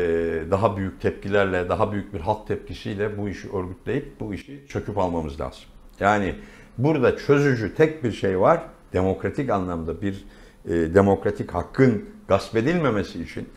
daha 0.51 0.77
büyük 0.77 1.01
tepkilerle, 1.01 1.69
daha 1.69 1.91
büyük 1.91 2.13
bir 2.13 2.19
halk 2.19 2.47
tepkisiyle 2.47 3.17
bu 3.17 3.29
işi 3.29 3.51
örgütleyip 3.51 4.19
bu 4.19 4.33
işi 4.33 4.65
çöküp 4.67 4.97
almamız 4.97 5.41
lazım. 5.41 5.63
Yani 5.99 6.35
burada 6.77 7.17
çözücü 7.17 7.75
tek 7.75 8.03
bir 8.03 8.11
şey 8.11 8.39
var. 8.39 8.61
Demokratik 8.93 9.49
anlamda 9.49 10.01
bir 10.01 10.25
e, 10.65 10.71
demokratik 10.71 11.53
hakkın 11.53 12.05
gasp 12.27 12.55
edilmemesi 12.55 13.23
için 13.23 13.49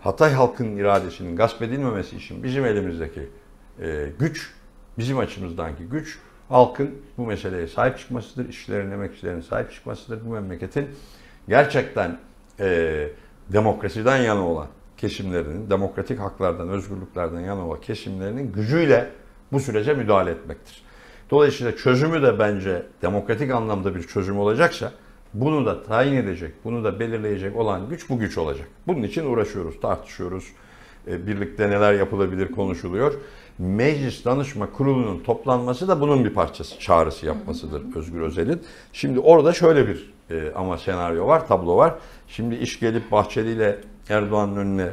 Hatay 0.00 0.32
halkının 0.32 0.76
iradesinin 0.76 1.36
gasp 1.36 1.62
edilmemesi 1.62 2.16
için 2.16 2.42
bizim 2.42 2.64
elimizdeki 2.64 3.28
e, 3.80 4.08
güç, 4.18 4.54
bizim 4.98 5.18
açımızdaki 5.18 5.84
güç 5.84 6.18
halkın 6.48 6.90
bu 7.18 7.26
meseleye 7.26 7.66
sahip 7.66 7.98
çıkmasıdır, 7.98 8.48
işçilerin, 8.48 8.90
emekçilerin 8.90 9.40
sahip 9.40 9.72
çıkmasıdır. 9.72 10.26
Bu 10.26 10.30
memleketin 10.30 10.88
gerçekten 11.48 12.18
e, 12.60 13.08
demokrasiden 13.52 14.16
yana 14.16 14.48
olan 14.48 14.66
kesimlerinin, 14.96 15.70
demokratik 15.70 16.20
haklardan, 16.20 16.68
özgürlüklerden 16.68 17.40
yana 17.40 17.66
olan 17.66 17.80
kesimlerinin 17.80 18.52
gücüyle 18.52 19.10
bu 19.52 19.60
sürece 19.60 19.94
müdahale 19.94 20.30
etmektir. 20.30 20.82
Dolayısıyla 21.30 21.76
çözümü 21.76 22.22
de 22.22 22.38
bence 22.38 22.82
demokratik 23.02 23.50
anlamda 23.50 23.94
bir 23.94 24.02
çözüm 24.02 24.38
olacaksa 24.38 24.92
bunu 25.34 25.66
da 25.66 25.82
tayin 25.82 26.14
edecek, 26.14 26.52
bunu 26.64 26.84
da 26.84 27.00
belirleyecek 27.00 27.56
olan 27.56 27.88
güç 27.88 28.10
bu 28.10 28.18
güç 28.18 28.38
olacak. 28.38 28.68
Bunun 28.86 29.02
için 29.02 29.26
uğraşıyoruz, 29.26 29.80
tartışıyoruz. 29.80 30.44
E, 31.06 31.26
birlikte 31.26 31.70
neler 31.70 31.92
yapılabilir 31.92 32.52
konuşuluyor. 32.52 33.14
Meclis 33.58 34.24
Danışma 34.24 34.72
Kurulu'nun 34.72 35.18
toplanması 35.22 35.88
da 35.88 36.00
bunun 36.00 36.24
bir 36.24 36.34
parçası, 36.34 36.80
çağrısı 36.80 37.26
yapmasıdır 37.26 37.82
Özgür 37.96 38.20
Özel'in. 38.20 38.62
Şimdi 38.92 39.20
orada 39.20 39.52
şöyle 39.52 39.88
bir 39.88 40.14
e, 40.30 40.52
ama 40.54 40.78
senaryo 40.78 41.26
var, 41.26 41.48
tablo 41.48 41.76
var. 41.76 41.94
Şimdi 42.28 42.54
iş 42.54 42.80
gelip 42.80 43.12
Bahçeli 43.12 43.52
ile 43.52 43.78
Erdoğan'ın 44.08 44.56
önüne 44.56 44.92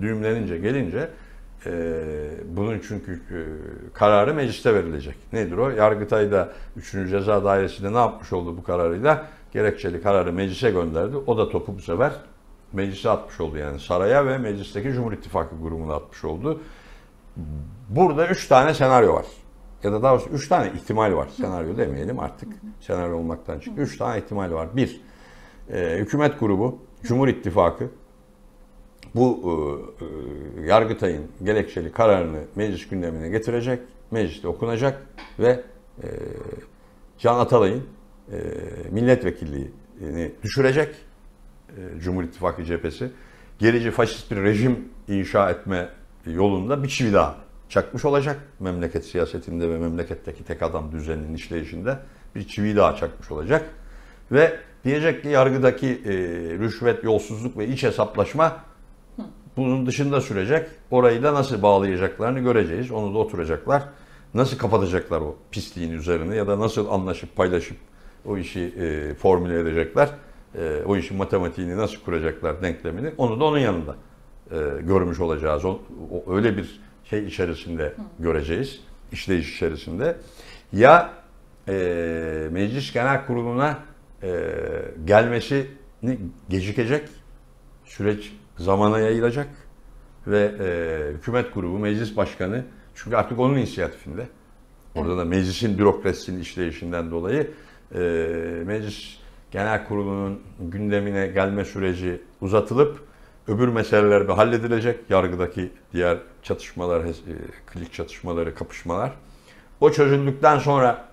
düğümlenince, 0.00 0.58
gelince 0.58 1.08
bunun 2.56 2.80
çünkü 2.88 3.12
e, 3.12 3.38
kararı 3.94 4.34
mecliste 4.34 4.74
verilecek. 4.74 5.16
Nedir 5.32 5.56
o? 5.56 5.70
Yargıtay'da 5.70 6.52
3. 6.76 6.92
Ceza 6.92 7.44
Dairesi'nde 7.44 7.92
ne 7.92 7.98
yapmış 7.98 8.32
oldu 8.32 8.56
bu 8.56 8.62
kararıyla? 8.62 9.26
Gerekçeli 9.52 10.02
kararı 10.02 10.32
meclise 10.32 10.70
gönderdi. 10.70 11.16
O 11.16 11.38
da 11.38 11.48
topu 11.48 11.76
bu 11.76 11.80
sefer 11.80 12.12
meclise 12.72 13.10
atmış 13.10 13.40
oldu. 13.40 13.56
Yani 13.56 13.80
saraya 13.80 14.26
ve 14.26 14.38
meclisteki 14.38 14.92
Cumhur 14.92 15.12
İttifakı 15.12 15.56
grubuna 15.62 15.94
atmış 15.94 16.24
oldu. 16.24 16.60
Burada 17.88 18.28
üç 18.28 18.48
tane 18.48 18.74
senaryo 18.74 19.14
var. 19.14 19.26
Ya 19.82 19.92
da 19.92 20.02
daha 20.02 20.12
doğrusu 20.12 20.30
üç 20.30 20.48
tane 20.48 20.72
ihtimal 20.74 21.14
var. 21.14 21.28
Senaryo 21.28 21.76
demeyelim 21.76 22.18
artık. 22.18 22.48
Senaryo 22.80 23.16
olmaktan 23.16 23.58
çıktı. 23.58 23.82
Üç 23.82 23.98
tane 23.98 24.18
ihtimal 24.18 24.52
var. 24.52 24.68
Bir, 24.76 25.00
e, 25.72 25.96
hükümet 25.98 26.40
grubu, 26.40 26.78
Cumhur 27.02 27.28
İttifakı 27.28 27.90
bu 29.14 29.40
e, 30.60 30.64
e, 30.64 30.66
Yargıtay'ın 30.66 31.26
gerekçeli 31.42 31.92
kararını 31.92 32.40
meclis 32.56 32.88
gündemine 32.88 33.28
getirecek, 33.28 33.80
mecliste 34.10 34.48
okunacak 34.48 35.02
ve 35.38 35.64
e, 36.02 36.08
Can 37.18 37.38
Atalay'ın 37.38 37.82
e, 38.32 38.36
milletvekilliğini 38.90 40.32
düşürecek 40.42 40.94
e, 41.68 42.00
Cumhur 42.00 42.24
İttifakı 42.24 42.64
cephesi. 42.64 43.10
Gerici 43.58 43.90
faşist 43.90 44.30
bir 44.30 44.36
rejim 44.36 44.88
inşa 45.08 45.50
etme 45.50 45.88
yolunda 46.26 46.82
bir 46.82 46.88
çivi 46.88 47.12
daha 47.12 47.36
çakmış 47.68 48.04
olacak. 48.04 48.40
Memleket 48.60 49.06
siyasetinde 49.06 49.68
ve 49.68 49.78
memleketteki 49.78 50.44
tek 50.44 50.62
adam 50.62 50.92
düzeninin 50.92 51.34
işleyişinde 51.34 51.98
bir 52.34 52.46
çivi 52.46 52.76
daha 52.76 52.96
çakmış 52.96 53.30
olacak. 53.30 53.70
Ve 54.32 54.56
diyecek 54.84 55.22
ki 55.22 55.28
yargıdaki 55.28 55.86
e, 55.86 56.12
rüşvet, 56.58 57.04
yolsuzluk 57.04 57.58
ve 57.58 57.68
iç 57.68 57.82
hesaplaşma 57.82 58.71
bunun 59.56 59.86
dışında 59.86 60.20
sürecek. 60.20 60.66
Orayı 60.90 61.22
da 61.22 61.34
nasıl 61.34 61.62
bağlayacaklarını 61.62 62.40
göreceğiz. 62.40 62.90
Onu 62.90 63.14
da 63.14 63.18
oturacaklar. 63.18 63.82
Nasıl 64.34 64.58
kapatacaklar 64.58 65.20
o 65.20 65.36
pisliğin 65.50 65.92
üzerine 65.92 66.36
ya 66.36 66.46
da 66.46 66.60
nasıl 66.60 66.88
anlaşıp 66.88 67.36
paylaşıp 67.36 67.76
o 68.26 68.38
işi 68.38 68.60
e, 68.60 69.14
formüle 69.14 69.60
edecekler. 69.60 70.08
E, 70.58 70.82
o 70.86 70.96
işin 70.96 71.16
matematiğini 71.16 71.76
nasıl 71.76 72.00
kuracaklar 72.00 72.62
denklemini 72.62 73.12
onu 73.18 73.40
da 73.40 73.44
onun 73.44 73.58
yanında 73.58 73.96
e, 74.50 74.56
görmüş 74.82 75.20
olacağız. 75.20 75.64
O, 75.64 75.80
o, 76.10 76.34
öyle 76.34 76.56
bir 76.56 76.80
şey 77.04 77.24
içerisinde 77.24 77.84
Hı. 77.84 78.02
göreceğiz. 78.18 78.80
işleyiş 79.12 79.56
içerisinde. 79.56 80.16
Ya 80.72 81.10
e, 81.68 82.48
Meclis 82.50 82.92
Genel 82.92 83.26
Kurulu'na 83.26 83.78
e, 84.22 84.30
gelmesi 85.04 85.66
gecikecek. 86.48 87.08
Süreç 87.84 88.32
zamana 88.56 88.98
yayılacak 88.98 89.48
ve 90.26 90.54
e, 90.60 91.12
hükümet 91.12 91.54
grubu, 91.54 91.78
meclis 91.78 92.16
başkanı 92.16 92.64
çünkü 92.94 93.16
artık 93.16 93.38
onun 93.38 93.56
inisiyatifinde. 93.56 94.26
Orada 94.94 95.16
da 95.16 95.24
meclisin 95.24 95.78
bürokrasisinin 95.78 96.40
işleyişinden 96.40 97.10
dolayı 97.10 97.50
e, 97.94 98.00
meclis 98.66 99.16
genel 99.50 99.84
kurulunun 99.88 100.40
gündemine 100.60 101.26
gelme 101.26 101.64
süreci 101.64 102.20
uzatılıp 102.40 103.12
Öbür 103.48 103.68
meseleler 103.68 104.28
bir 104.28 104.32
halledilecek. 104.32 105.10
Yargıdaki 105.10 105.70
diğer 105.92 106.18
çatışmalar, 106.42 107.00
e, 107.00 107.10
klik 107.66 107.92
çatışmaları, 107.92 108.54
kapışmalar. 108.54 109.12
O 109.80 109.90
çözüldükten 109.90 110.58
sonra 110.58 111.08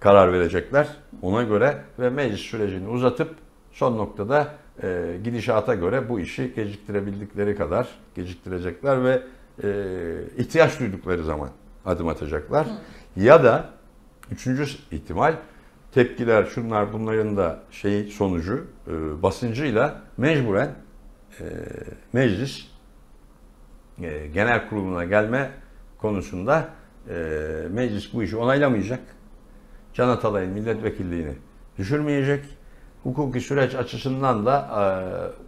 karar 0.00 0.32
verecekler 0.32 0.88
ona 1.22 1.42
göre 1.42 1.82
ve 1.98 2.10
meclis 2.10 2.40
sürecini 2.40 2.88
uzatıp 2.88 3.34
son 3.72 3.98
noktada 3.98 4.54
e, 4.82 5.18
gidişata 5.24 5.74
göre 5.74 6.08
bu 6.08 6.20
işi 6.20 6.52
geciktirebildikleri 6.56 7.56
kadar 7.56 7.88
geciktirecekler 8.14 9.04
ve 9.04 9.22
e, 9.64 9.68
ihtiyaç 10.38 10.80
duydukları 10.80 11.24
zaman 11.24 11.50
adım 11.84 12.08
atacaklar. 12.08 12.66
Ya 13.16 13.44
da 13.44 13.70
üçüncü 14.30 14.66
ihtimal 14.90 15.34
tepkiler 15.92 16.44
şunlar 16.44 16.92
bunların 16.92 17.36
da 17.36 17.60
şey 17.70 18.04
sonucu 18.04 18.66
e, 18.86 19.22
basıncıyla 19.22 20.02
mecburen 20.16 20.70
e, 21.40 21.44
meclis 22.12 22.66
e, 24.02 24.26
genel 24.26 24.68
kuruluna 24.68 25.04
gelme 25.04 25.50
konusunda 25.98 26.68
e, 27.08 27.14
meclis 27.70 28.14
bu 28.14 28.22
işi 28.22 28.36
onaylamayacak. 28.36 29.00
Can 29.94 30.08
Atalay'ın 30.08 30.52
milletvekilliğini 30.52 31.34
düşürmeyecek. 31.78 32.44
Hukuki 33.02 33.40
süreç 33.40 33.74
açısından 33.74 34.46
da 34.46 34.68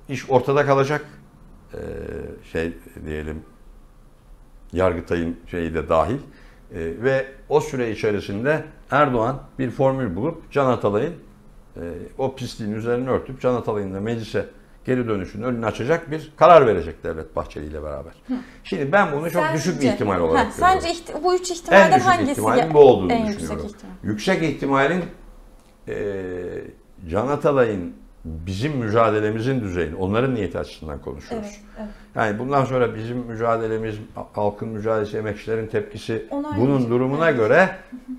e, 0.09 0.12
iş 0.12 0.31
ortada 0.31 0.67
kalacak. 0.67 1.05
E, 1.75 1.79
şey 2.53 2.73
diyelim 3.07 3.43
Yargıtay'ın 4.73 5.37
şeyi 5.51 5.75
de 5.75 5.88
dahil. 5.88 6.14
E, 6.14 6.79
ve 7.03 7.27
o 7.49 7.61
süre 7.61 7.90
içerisinde 7.90 8.64
Erdoğan 8.90 9.43
bir 9.59 9.71
formül 9.71 10.17
bulup 10.17 10.53
Can 10.53 10.67
Atalay'ın 10.67 11.14
e, 11.77 11.81
o 12.19 12.35
pisliğin 12.37 12.73
üzerine 12.75 13.11
örtüp 13.11 13.40
Can 13.40 13.55
Atalay'ın 13.55 13.95
da 13.95 14.01
meclise 14.01 14.47
geri 14.85 15.09
dönüşün 15.09 15.43
önünü 15.43 15.67
açacak 15.67 16.11
bir 16.11 16.33
karar 16.37 16.67
verecek 16.67 17.05
Devlet 17.05 17.37
Bahçeli 17.37 17.67
ile 17.67 17.83
beraber. 17.83 18.12
Şimdi 18.64 18.93
ben 18.93 19.12
bunu 19.12 19.31
çok 19.31 19.43
Sence- 19.43 19.55
düşük 19.59 19.83
bir 19.83 19.93
ihtimal 19.93 20.14
Ha, 20.19 20.23
olarak 20.23 20.53
Sence 20.53 20.88
görüyorum. 20.88 21.03
ihti- 21.03 21.25
bu 21.25 21.35
üç 21.35 21.51
En 21.51 21.55
ihtimalden 21.55 21.93
düşük 21.95 22.07
hangisi 22.09 22.31
ihtimalin 22.31 22.75
bu 22.75 22.79
olduğunu 22.79 23.12
en 23.12 23.19
yüksek 23.27 23.40
düşünüyorum. 23.40 23.67
ihtimal? 23.67 23.95
Yüksek 24.03 24.43
ihtimalin 24.43 25.05
e, 25.88 25.95
Can 27.11 27.29
Atalay'ın 27.29 27.93
bizim 28.25 28.77
mücadelemizin 28.77 29.61
düzeyini, 29.61 29.97
onların 29.97 30.35
niyeti 30.35 30.59
açısından 30.59 30.99
konuşuyoruz. 31.01 31.49
Evet, 31.49 31.61
evet. 31.79 31.88
Yani 32.14 32.38
bundan 32.38 32.64
sonra 32.64 32.95
bizim 32.95 33.17
mücadelemiz, 33.19 33.95
halkın 34.33 34.69
mücadelesi, 34.69 35.17
emekçilerin 35.17 35.67
tepkisi 35.67 36.27
Onay 36.31 36.61
bunun 36.61 36.75
edecek, 36.75 36.90
durumuna 36.90 37.31
evet. 37.31 37.38
göre 37.38 37.71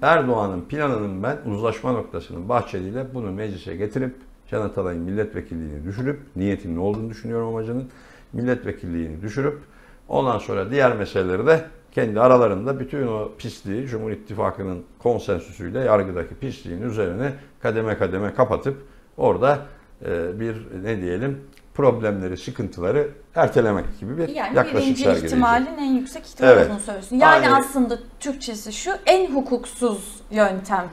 Erdoğan'ın 0.02 0.62
planının 0.62 1.24
ben 1.24 1.38
uzlaşma 1.46 1.92
noktasının 1.92 2.50
Bahçeli 2.50 2.90
ile 2.90 3.06
bunu 3.14 3.32
meclise 3.32 3.76
getirip 3.76 4.16
Can 4.52 4.62
Atalay'ın 4.62 5.02
milletvekilliğini 5.02 5.86
düşürüp 5.86 6.20
niyetinin 6.36 6.76
ne 6.76 6.80
olduğunu 6.80 7.10
düşünüyorum 7.10 7.48
amacının 7.48 7.90
milletvekilliğini 8.34 9.22
düşürüp 9.22 9.60
ondan 10.08 10.40
sonra 10.40 10.72
diğer 10.72 10.96
meseleleri 10.96 11.46
de 11.46 11.66
kendi 11.96 12.20
aralarında 12.20 12.80
bütün 12.80 13.08
o 13.08 13.32
pisliği 13.38 13.88
Cumhur 13.88 14.12
İttifakı'nın 14.12 14.84
konsensüsüyle 15.00 15.80
yargıdaki 15.80 16.36
pisliğin 16.36 16.82
üzerine 16.82 17.34
kademe 17.62 17.98
kademe 17.98 18.34
kapatıp 18.34 18.78
orada 19.18 19.60
e, 20.06 20.40
bir 20.40 20.56
ne 20.84 21.02
diyelim 21.02 21.42
problemleri, 21.74 22.38
sıkıntıları 22.38 23.10
ertelemek 23.36 24.00
gibi 24.00 24.18
bir 24.18 24.28
Yani 24.28 24.56
yaklaşım 24.56 24.80
birinci 24.80 25.04
sergileyecek. 25.04 25.26
ihtimalin 25.30 25.78
en 25.78 25.94
yüksek 25.94 26.26
ihtimal 26.26 26.52
Evet. 26.52 26.68
olduğunu 26.68 26.80
söylüyorsun. 26.80 27.16
Yani 27.16 27.34
Aynen. 27.48 27.52
aslında 27.52 28.00
Türkçesi 28.20 28.74
şu 28.74 28.92
en 29.06 29.36
hukuksuz 29.36 30.22
yöntem. 30.32 30.86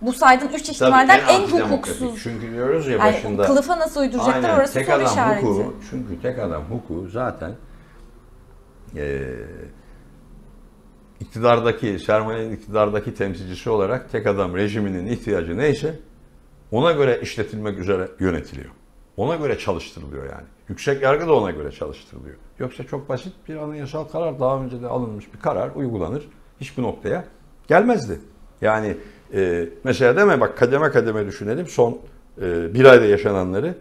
Bu 0.00 0.12
saydığın 0.12 0.48
üç 0.48 0.62
Tabii 0.62 0.70
ihtimalden 0.72 1.18
en, 1.18 1.40
antidemokratik. 1.40 1.70
hukuksuz. 1.72 2.22
Çünkü 2.22 2.50
diyoruz 2.52 2.86
ya 2.86 2.92
Yani 2.92 3.00
başında. 3.14 3.46
kılıfa 3.46 3.78
nasıl 3.78 4.00
uyduracaklar 4.00 4.34
Aynen, 4.34 4.56
orası 4.58 4.74
tek 4.74 4.86
soru 4.86 4.94
adam 4.96 5.06
işareti. 5.06 5.46
hukuku, 5.46 5.74
çünkü 5.90 6.22
tek 6.22 6.38
adam 6.38 6.62
hukuku 6.70 7.08
zaten 7.08 7.52
eee 8.96 9.28
iktidardaki, 11.20 11.98
sermayenin 11.98 12.56
iktidardaki 12.56 13.14
temsilcisi 13.14 13.70
olarak 13.70 14.12
tek 14.12 14.26
adam 14.26 14.56
rejiminin 14.56 15.06
ihtiyacı 15.06 15.58
neyse 15.58 15.94
ona 16.70 16.92
göre 16.92 17.20
işletilmek 17.22 17.78
üzere 17.78 18.08
yönetiliyor. 18.20 18.70
Ona 19.16 19.36
göre 19.36 19.58
çalıştırılıyor 19.58 20.24
yani. 20.24 20.46
Yüksek 20.68 21.02
yargı 21.02 21.26
da 21.26 21.34
ona 21.34 21.50
göre 21.50 21.70
çalıştırılıyor. 21.70 22.36
Yoksa 22.58 22.84
çok 22.84 23.08
basit 23.08 23.32
bir 23.48 23.56
anayasal 23.56 24.04
karar 24.04 24.40
daha 24.40 24.62
önce 24.62 24.82
de 24.82 24.86
alınmış 24.86 25.34
bir 25.34 25.40
karar 25.40 25.70
uygulanır. 25.74 26.28
Hiçbir 26.60 26.82
noktaya 26.82 27.24
gelmezdi. 27.68 28.20
Yani 28.60 28.96
e, 29.34 29.68
mesela 29.84 30.16
deme 30.16 30.40
bak 30.40 30.58
kademe 30.58 30.90
kademe 30.90 31.26
düşünelim 31.26 31.66
son 31.66 31.98
e, 32.42 32.74
bir 32.74 32.84
ayda 32.84 33.04
yaşananları 33.04 33.74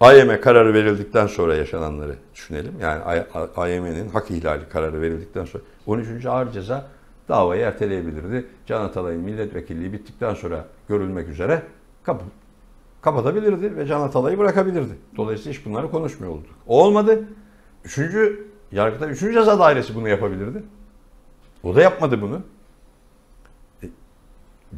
AYM 0.00 0.40
kararı 0.40 0.74
verildikten 0.74 1.26
sonra 1.26 1.54
yaşananları 1.54 2.16
düşünelim. 2.34 2.74
Yani 2.80 3.22
AYM'nin 3.56 4.08
hak 4.08 4.30
ihlali 4.30 4.68
kararı 4.68 5.00
verildikten 5.00 5.44
sonra 5.44 5.64
13. 5.86 6.26
ağır 6.26 6.52
ceza 6.52 6.86
davayı 7.28 7.62
erteleyebilirdi. 7.62 8.46
Can 8.66 8.80
Atalay'ın 8.80 9.20
milletvekilliği 9.20 9.92
bittikten 9.92 10.34
sonra 10.34 10.64
görülmek 10.88 11.28
üzere 11.28 11.62
kapı, 12.02 12.24
kapatabilirdi 13.02 13.76
ve 13.76 13.86
Can 13.86 14.00
Atalay'ı 14.00 14.38
bırakabilirdi. 14.38 14.92
Dolayısıyla 15.16 15.58
hiç 15.58 15.66
bunları 15.66 15.90
konuşmuyor 15.90 16.32
olduk. 16.32 16.50
O 16.66 16.84
olmadı. 16.84 17.24
Üçüncü, 17.84 18.48
Yargıtay 18.72 19.10
Üçüncü 19.10 19.32
Ceza 19.34 19.58
Dairesi 19.58 19.94
bunu 19.94 20.08
yapabilirdi. 20.08 20.62
O 21.62 21.74
da 21.74 21.82
yapmadı 21.82 22.22
bunu. 22.22 22.42
E, 23.82 23.86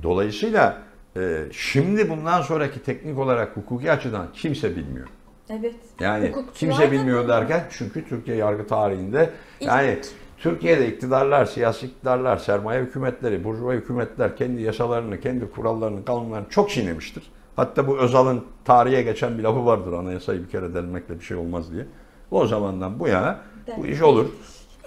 Dolayısıyla 0.03 0.83
e, 1.17 1.45
şimdi 1.53 2.11
bundan 2.11 2.43
sonraki 2.43 2.83
teknik 2.83 3.19
olarak 3.19 3.57
hukuki 3.57 3.93
açıdan 3.93 4.27
kimse 4.33 4.77
bilmiyor. 4.77 5.09
Evet. 5.51 5.75
Yani 6.01 6.29
Hukukçular 6.29 6.55
kimse 6.55 6.93
bilmiyor 6.93 7.29
derken 7.29 7.65
çünkü 7.71 8.09
Türkiye 8.09 8.37
yargı 8.37 8.67
tarihinde 8.67 9.31
İlk- 9.61 9.69
yani 9.69 9.99
Türkiye'de 10.39 10.89
iktidarlar, 10.89 11.45
siyasi 11.45 11.87
iktidarlar, 11.87 12.37
sermaye 12.37 12.83
hükümetleri, 12.83 13.45
burjuva 13.45 13.73
hükümetler 13.73 14.37
kendi 14.37 14.63
yasalarını, 14.63 15.21
kendi 15.21 15.51
kurallarını, 15.51 16.05
kanunlarını 16.05 16.49
çok 16.51 16.71
çiğnemiştir. 16.71 17.23
Hatta 17.57 17.87
bu 17.87 17.99
Özal'ın 17.99 18.45
tarihe 18.65 19.03
geçen 19.03 19.39
bir 19.39 19.43
lafı 19.43 19.67
vardır 19.67 19.93
anayasayı 19.93 20.43
bir 20.45 20.49
kere 20.49 20.75
delmekle 20.75 21.21
bir 21.21 21.25
şey 21.25 21.37
olmaz 21.37 21.73
diye. 21.73 21.85
O 22.31 22.47
zamandan 22.47 22.99
bu 22.99 23.09
yana 23.09 23.39
bu 23.77 23.87
iş 23.87 24.03
olur. 24.03 24.27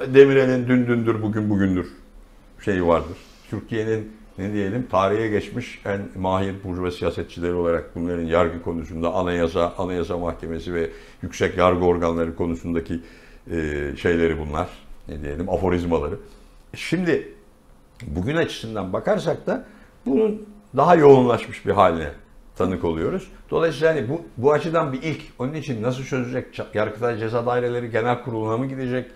Demirel'in 0.08 0.68
dün 0.68 0.88
dündür 0.88 1.22
bugün 1.22 1.50
bugündür 1.50 1.88
şeyi 2.66 2.88
vardır. 2.88 3.18
Türkiye'nin 3.50 4.12
ne 4.40 4.54
diyelim 4.54 4.88
tarihe 4.92 5.28
geçmiş 5.28 5.82
en 5.86 6.02
mahir 6.16 6.56
burjuva 6.64 6.92
siyasetçileri 6.92 7.54
olarak 7.54 7.96
bunların 7.96 8.24
yargı 8.24 8.62
konusunda 8.62 9.14
anayasa, 9.14 9.74
anayasa 9.78 10.18
mahkemesi 10.18 10.74
ve 10.74 10.90
yüksek 11.22 11.58
yargı 11.58 11.86
organları 11.86 12.36
konusundaki 12.36 13.00
e, 13.52 13.56
şeyleri 13.98 14.40
bunlar. 14.40 14.68
Ne 15.08 15.22
diyelim 15.22 15.50
aforizmaları. 15.50 16.16
Şimdi 16.76 17.34
bugün 18.08 18.36
açısından 18.36 18.94
bakarsak 18.94 19.48
da 19.48 19.66
bunun 20.06 20.48
daha 20.78 20.96
yoğunlaşmış 20.96 21.66
bir 21.66 21.72
haline 21.72 22.12
tanık 22.56 22.84
oluyoruz. 22.84 23.28
Dolayısıyla 23.52 23.94
yani 23.94 24.10
bu, 24.10 24.22
bu 24.38 24.52
açıdan 24.52 24.94
bir 24.94 25.02
ilk. 25.02 25.22
Onun 25.40 25.54
için 25.54 25.84
nasıl 25.84 26.04
çözecek? 26.04 26.60
Yargıtay 26.74 27.18
Ceza 27.18 27.46
Daireleri 27.46 27.92
Genel 27.92 28.24
Kurulu'na 28.24 28.58
mı 28.58 28.66
gidecek? 28.66 29.12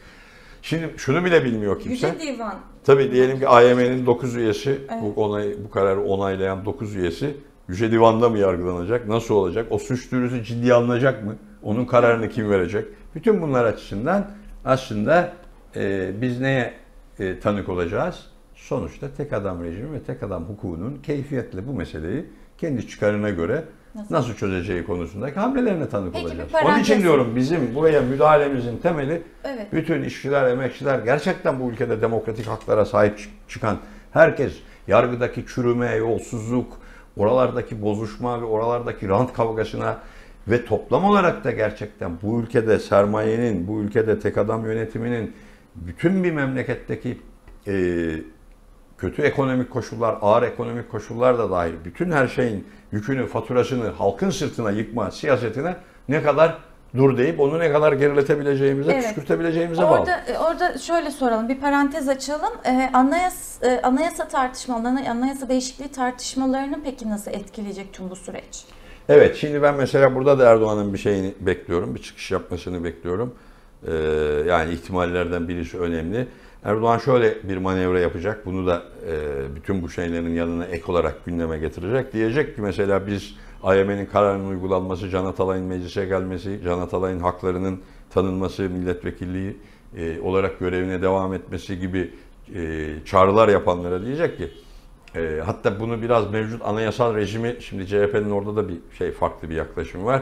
Şimdi 0.62 0.94
şunu 0.98 1.26
bile 1.26 1.44
bilmiyor 1.44 1.80
kimse. 1.80 2.08
Yüce 2.08 2.20
Divan. 2.20 2.73
Tabii 2.84 3.12
diyelim 3.12 3.39
ki 3.39 3.48
AYM'nin 3.48 4.06
9 4.06 4.36
üyesi, 4.36 4.69
Evet. 4.69 5.02
bu, 5.02 5.24
onay, 5.24 5.56
bu 5.65 5.69
kararı 5.69 6.04
onaylayan 6.04 6.65
9 6.65 6.96
üyesi 6.96 7.38
Yüce 7.67 7.91
Divan'da 7.91 8.30
mı 8.30 8.38
yargılanacak? 8.38 9.08
Nasıl 9.08 9.36
olacak? 9.36 9.67
O 9.69 9.80
suç 9.80 10.12
duyurusu 10.12 10.43
ciddiye 10.43 10.74
alınacak 10.74 11.24
mı? 11.26 11.36
Onun 11.63 11.86
kararını 11.86 12.30
kim 12.30 12.50
verecek? 12.50 12.86
Bütün 13.15 13.41
bunlar 13.41 13.65
açısından 13.65 14.32
aslında 14.65 15.34
e, 15.76 16.12
biz 16.22 16.41
neye 16.41 16.74
e, 17.19 17.39
tanık 17.39 17.69
olacağız? 17.69 18.26
Sonuçta 18.56 19.08
tek 19.17 19.34
adam 19.34 19.63
rejimi 19.63 19.93
ve 19.93 20.00
tek 20.00 20.24
adam 20.24 20.43
hukukunun 20.43 20.96
keyfiyetle 21.04 21.67
bu 21.67 21.74
meseleyi 21.74 22.26
kendi 22.58 22.88
çıkarına 22.88 23.30
göre 23.30 23.63
Nasıl? 23.96 24.16
nasıl, 24.16 24.34
çözeceği 24.34 24.84
konusundaki 24.86 25.40
hamlelerine 25.40 25.90
tanık 25.90 26.14
Peki 26.14 26.26
olacağız. 26.26 26.50
Onun 26.66 26.80
için 26.80 27.02
diyorum 27.02 27.36
bizim 27.36 27.76
buraya 27.76 28.02
müdahalemizin 28.02 28.78
temeli 28.78 29.22
Evet. 29.44 29.74
bütün 29.74 30.04
işçiler, 30.04 30.50
emekçiler 30.50 31.00
gerçekten 31.00 31.60
bu 31.60 31.70
ülkede 31.72 32.02
demokratik 32.02 32.48
haklara 32.48 32.86
sahip 32.86 33.18
çık- 33.18 33.50
çıkan 33.50 33.78
herkes 34.12 34.54
yargıdaki 34.88 35.46
çürüme, 35.48 35.96
yolsuzluk, 35.96 36.78
oralardaki 37.18 37.82
bozuşma 37.82 38.42
ve 38.42 38.46
oralardaki 38.46 39.10
rant 39.10 39.34
kavgasına 39.34 39.98
ve 40.48 40.66
toplam 40.66 41.06
olarak 41.06 41.44
da 41.44 41.52
gerçekten 41.52 42.12
bu 42.24 42.42
ülkede 42.42 42.80
sermayenin, 42.80 43.68
bu 43.68 43.82
ülkede 43.82 44.20
tek 44.20 44.38
adam 44.38 44.66
yönetiminin 44.66 45.34
bütün 45.76 46.24
bir 46.24 46.32
memleketteki 46.32 47.18
e, 47.68 47.74
kötü 49.04 49.22
ekonomik 49.22 49.70
koşullar, 49.70 50.18
ağır 50.22 50.44
ekonomik 50.44 50.92
koşullar 50.92 51.38
da 51.38 51.52
dahil 51.52 51.74
bütün 51.86 52.12
her 52.12 52.28
şeyin 52.28 52.68
yükünü, 52.92 53.28
faturasını 53.28 53.89
halkın 53.89 54.30
sırtına 54.30 54.72
yıkma 54.72 55.12
siyasetine 55.12 55.76
ne 56.10 56.24
kadar 56.24 56.58
dur 56.98 57.18
deyip 57.18 57.39
onu 57.39 57.60
ne 57.60 57.72
kadar 57.72 57.94
geriletebileceğimize, 57.94 58.92
Evet. 58.92 59.04
püskürtebileceğimize 59.04 59.82
bağlı. 59.82 60.00
Orada 60.00 60.18
e, 60.28 60.38
orada 60.38 60.78
şöyle 60.78 61.12
soralım, 61.12 61.50
bir 61.50 61.60
parantez 61.60 62.10
açalım. 62.10 62.54
Ee, 62.66 62.89
anayasa, 62.94 63.68
e, 63.68 63.82
anayasa 63.82 64.28
tartışmalarını, 64.28 65.10
anayasa 65.10 65.50
değişikliği 65.50 65.92
tartışmalarını 65.92 66.80
peki 66.84 67.10
nasıl 67.10 67.32
etkileyecek 67.32 67.94
tüm 67.94 68.10
bu 68.10 68.16
süreç? 68.16 68.66
Evet 69.10 69.36
şimdi 69.36 69.62
ben 69.62 69.76
mesela 69.76 70.16
burada 70.16 70.39
da 70.39 70.50
Erdoğan'ın 70.50 70.94
bir 70.94 70.98
şeyini 70.98 71.34
bekliyorum. 71.39 71.96
Bir 71.96 72.02
çıkış 72.02 72.32
yapmasını 72.32 72.84
bekliyorum. 72.84 73.36
Ee, 73.88 73.94
yani 74.48 74.74
ihtimallerden 74.74 75.48
birisi 75.48 75.80
önemli. 75.80 76.28
Erdoğan 76.63 76.97
şöyle 76.97 77.38
bir 77.43 77.58
manevra 77.58 77.99
yapacak. 77.99 78.45
Bunu 78.45 78.67
da 78.67 78.84
e, 79.08 79.56
bütün 79.56 79.82
bu 79.82 79.89
şeylerin 79.89 80.30
yanına 80.30 80.65
ek 80.65 80.84
olarak 80.88 81.26
gündeme 81.26 81.58
getirecek. 81.58 82.13
Diyecek 82.13 82.56
ki 82.56 82.62
mesela 82.62 83.08
biz 83.08 83.36
AYM'nin 83.63 84.06
kararının 84.06 84.49
uygulanması, 84.49 85.10
Can 85.10 85.26
Atalay'ın 85.26 85.65
meclise 85.65 86.06
gelmesi, 86.06 86.60
Can 86.63 86.80
Atalay'ın 86.80 87.19
haklarının 87.19 87.82
tanınması, 88.13 88.62
milletvekilliği 88.62 89.58
e, 89.97 90.19
olarak 90.21 90.60
görevine 90.60 91.02
devam 91.02 91.34
etmesi 91.34 91.80
gibi 91.80 92.12
e, 92.56 92.89
çağrılar 93.06 93.49
yapanlara 93.49 94.06
diyecek 94.06 94.38
ki 94.38 94.52
e, 95.15 95.41
hatta 95.45 95.80
bunu 95.80 96.02
biraz 96.02 96.32
mevcut 96.32 96.62
anayasal 96.65 97.15
rejimi, 97.15 97.56
şimdi 97.60 97.88
CHP'nin 97.88 98.30
orada 98.30 98.56
da 98.56 98.69
bir 98.69 98.78
şey 98.97 99.12
farklı 99.12 99.49
bir 99.49 99.56
yaklaşım 99.56 100.06
var. 100.06 100.21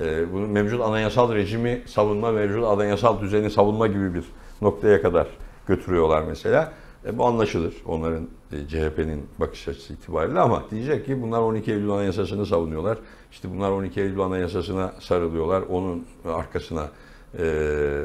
E, 0.00 0.32
bunu 0.32 0.46
mevcut 0.46 0.80
anayasal 0.80 1.34
rejimi 1.34 1.82
savunma, 1.86 2.32
mevcut 2.32 2.64
anayasal 2.64 3.20
düzeni 3.20 3.50
savunma 3.50 3.86
gibi 3.86 4.14
bir 4.14 4.24
noktaya 4.62 5.02
kadar 5.02 5.26
götürüyorlar 5.66 6.22
mesela. 6.28 6.72
E, 7.06 7.18
bu 7.18 7.26
anlaşılır 7.26 7.74
onların 7.86 8.28
e, 8.52 8.68
CHP'nin 8.68 9.26
bakış 9.40 9.68
açısı 9.68 9.92
itibariyle 9.92 10.40
ama 10.40 10.62
diyecek 10.70 11.06
ki 11.06 11.22
bunlar 11.22 11.40
12 11.40 11.72
Eylül 11.72 11.90
Anayasası'nı 11.90 12.46
savunuyorlar. 12.46 12.98
İşte 13.32 13.50
bunlar 13.50 13.70
12 13.70 14.00
Eylül 14.00 14.20
Anayasası'na 14.20 14.92
sarılıyorlar. 15.00 15.62
Onun 15.62 16.06
arkasına 16.24 16.88
e, 17.38 17.44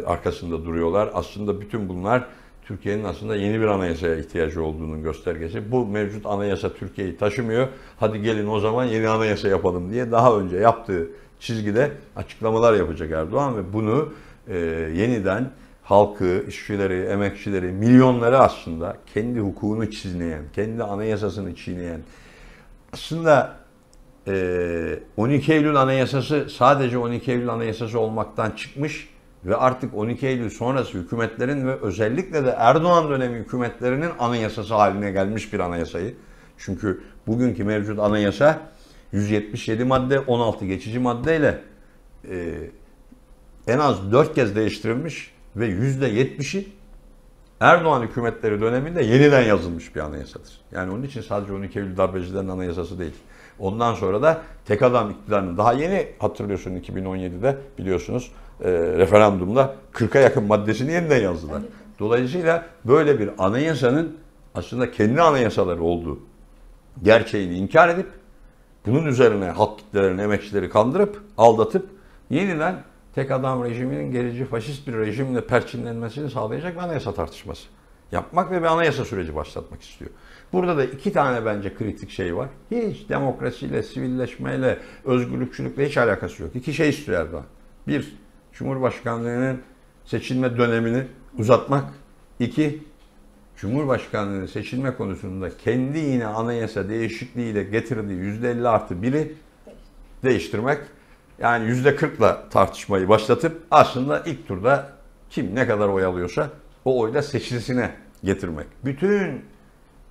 arkasında 0.05 0.65
duruyorlar. 0.65 1.09
Aslında 1.13 1.61
bütün 1.61 1.89
bunlar 1.89 2.27
Türkiye'nin 2.69 3.03
aslında 3.03 3.35
yeni 3.35 3.59
bir 3.59 3.65
anayasaya 3.65 4.15
ihtiyacı 4.15 4.63
olduğunun 4.63 5.03
göstergesi. 5.03 5.71
Bu 5.71 5.85
mevcut 5.85 6.25
anayasa 6.25 6.73
Türkiye'yi 6.73 7.17
taşımıyor. 7.17 7.67
Hadi 7.99 8.21
gelin 8.21 8.47
o 8.47 8.59
zaman 8.59 8.85
yeni 8.85 9.09
anayasa 9.09 9.47
yapalım 9.47 9.91
diye 9.91 10.11
daha 10.11 10.39
önce 10.39 10.57
yaptığı 10.57 11.07
çizgide 11.39 11.91
açıklamalar 12.15 12.73
yapacak 12.73 13.11
Erdoğan 13.11 13.57
ve 13.57 13.73
bunu 13.73 14.09
e, 14.47 14.57
yeniden 14.95 15.51
halkı, 15.89 16.45
işçileri, 16.47 17.01
emekçileri, 17.05 17.71
milyonları 17.71 18.39
aslında 18.39 18.97
kendi 19.13 19.39
hukukunu 19.39 19.91
çiğneyen, 19.91 20.43
kendi 20.55 20.83
anayasasını 20.83 21.55
çiğneyen, 21.55 22.01
aslında 22.93 23.55
e, 24.27 24.99
12 25.17 25.53
Eylül 25.53 25.75
Anayasası 25.75 26.47
sadece 26.49 26.97
12 26.97 27.31
Eylül 27.31 27.49
Anayasası 27.49 27.99
olmaktan 27.99 28.51
çıkmış 28.51 29.09
ve 29.45 29.55
artık 29.55 29.95
12 29.95 30.27
Eylül 30.27 30.49
sonrası 30.49 30.97
hükümetlerin 30.97 31.67
ve 31.67 31.75
özellikle 31.75 32.45
de 32.45 32.55
Erdoğan 32.57 33.09
dönemi 33.09 33.37
hükümetlerinin 33.37 34.11
anayasası 34.19 34.73
haline 34.73 35.11
gelmiş 35.11 35.53
bir 35.53 35.59
anayasayı. 35.59 36.15
Çünkü 36.57 37.01
bugünkü 37.27 37.63
mevcut 37.63 37.99
anayasa 37.99 38.59
177 39.11 39.83
madde, 39.83 40.19
16 40.19 40.65
geçici 40.65 40.99
maddeyle 40.99 41.61
e, 42.29 42.53
en 43.67 43.79
az 43.79 44.11
4 44.11 44.35
kez 44.35 44.55
değiştirilmiş 44.55 45.38
ve 45.55 45.69
%70'i 45.69 46.67
Erdoğan 47.59 48.01
hükümetleri 48.01 48.61
döneminde 48.61 49.03
yeniden 49.03 49.41
yazılmış 49.41 49.95
bir 49.95 49.99
anayasadır. 49.99 50.61
Yani 50.71 50.91
onun 50.91 51.03
için 51.03 51.21
sadece 51.21 51.53
12 51.53 51.79
Eylül 51.79 51.97
darbecilerin 51.97 52.47
anayasası 52.47 52.99
değil. 52.99 53.13
Ondan 53.59 53.93
sonra 53.93 54.21
da 54.21 54.41
tek 54.65 54.81
adam 54.81 55.11
iktidarının 55.11 55.57
daha 55.57 55.73
yeni 55.73 56.07
hatırlıyorsun 56.19 56.71
2017'de 56.71 57.57
biliyorsunuz 57.77 58.31
e, 58.63 58.71
referandumda 58.71 59.75
40'a 59.93 60.21
yakın 60.21 60.43
maddesini 60.43 60.91
yeniden 60.91 61.21
yazdılar. 61.21 61.61
Dolayısıyla 61.99 62.65
böyle 62.85 63.19
bir 63.19 63.29
anayasanın 63.37 64.17
aslında 64.55 64.91
kendi 64.91 65.21
anayasaları 65.21 65.83
olduğu 65.83 66.19
gerçeğini 67.03 67.53
inkar 67.53 67.89
edip 67.89 68.07
bunun 68.85 69.05
üzerine 69.05 69.49
halk 69.49 69.79
kitlelerini, 69.79 70.21
emekçileri 70.21 70.69
kandırıp, 70.69 71.21
aldatıp 71.37 71.89
yeniden 72.29 72.83
tek 73.19 73.31
adam 73.31 73.63
rejiminin 73.63 74.11
gerici 74.11 74.45
faşist 74.45 74.87
bir 74.87 74.93
rejimle 74.93 75.47
perçinlenmesini 75.47 76.29
sağlayacak 76.29 76.75
bir 76.75 76.79
anayasa 76.81 77.13
tartışması 77.13 77.67
yapmak 78.11 78.51
ve 78.51 78.61
bir 78.61 78.65
anayasa 78.65 79.05
süreci 79.05 79.35
başlatmak 79.35 79.81
istiyor. 79.81 80.11
Burada 80.53 80.77
da 80.77 80.83
iki 80.83 81.13
tane 81.13 81.45
bence 81.45 81.73
kritik 81.73 82.09
şey 82.09 82.35
var. 82.35 82.49
Hiç 82.71 83.09
demokrasiyle, 83.09 83.83
sivilleşmeyle, 83.83 84.79
özgürlükçülükle 85.05 85.87
hiç 85.87 85.97
alakası 85.97 86.43
yok. 86.43 86.55
İki 86.55 86.73
şey 86.73 86.89
istiyor 86.89 87.21
Erdoğan. 87.21 87.43
Bir, 87.87 88.17
Cumhurbaşkanlığının 88.53 89.61
seçilme 90.05 90.57
dönemini 90.57 91.03
uzatmak. 91.37 91.85
İki, 92.39 92.83
Cumhurbaşkanlığı 93.57 94.47
seçilme 94.47 94.95
konusunda 94.95 95.57
kendi 95.57 95.99
yine 95.99 96.25
anayasa 96.25 96.89
değişikliğiyle 96.89 97.63
getirdiği 97.63 98.19
%50 98.19 98.67
artı 98.67 99.01
biri 99.01 99.33
değiştirmek. 100.23 100.79
Yani 101.41 101.71
%40'la 101.71 102.49
tartışmayı 102.49 103.09
başlatıp 103.09 103.61
aslında 103.71 104.23
ilk 104.25 104.47
turda 104.47 104.89
kim 105.29 105.55
ne 105.55 105.67
kadar 105.67 105.87
oy 105.87 106.05
alıyorsa 106.05 106.49
o 106.85 106.99
oyla 106.99 107.21
seçilisine 107.21 107.91
getirmek. 108.23 108.67
Bütün 108.85 109.45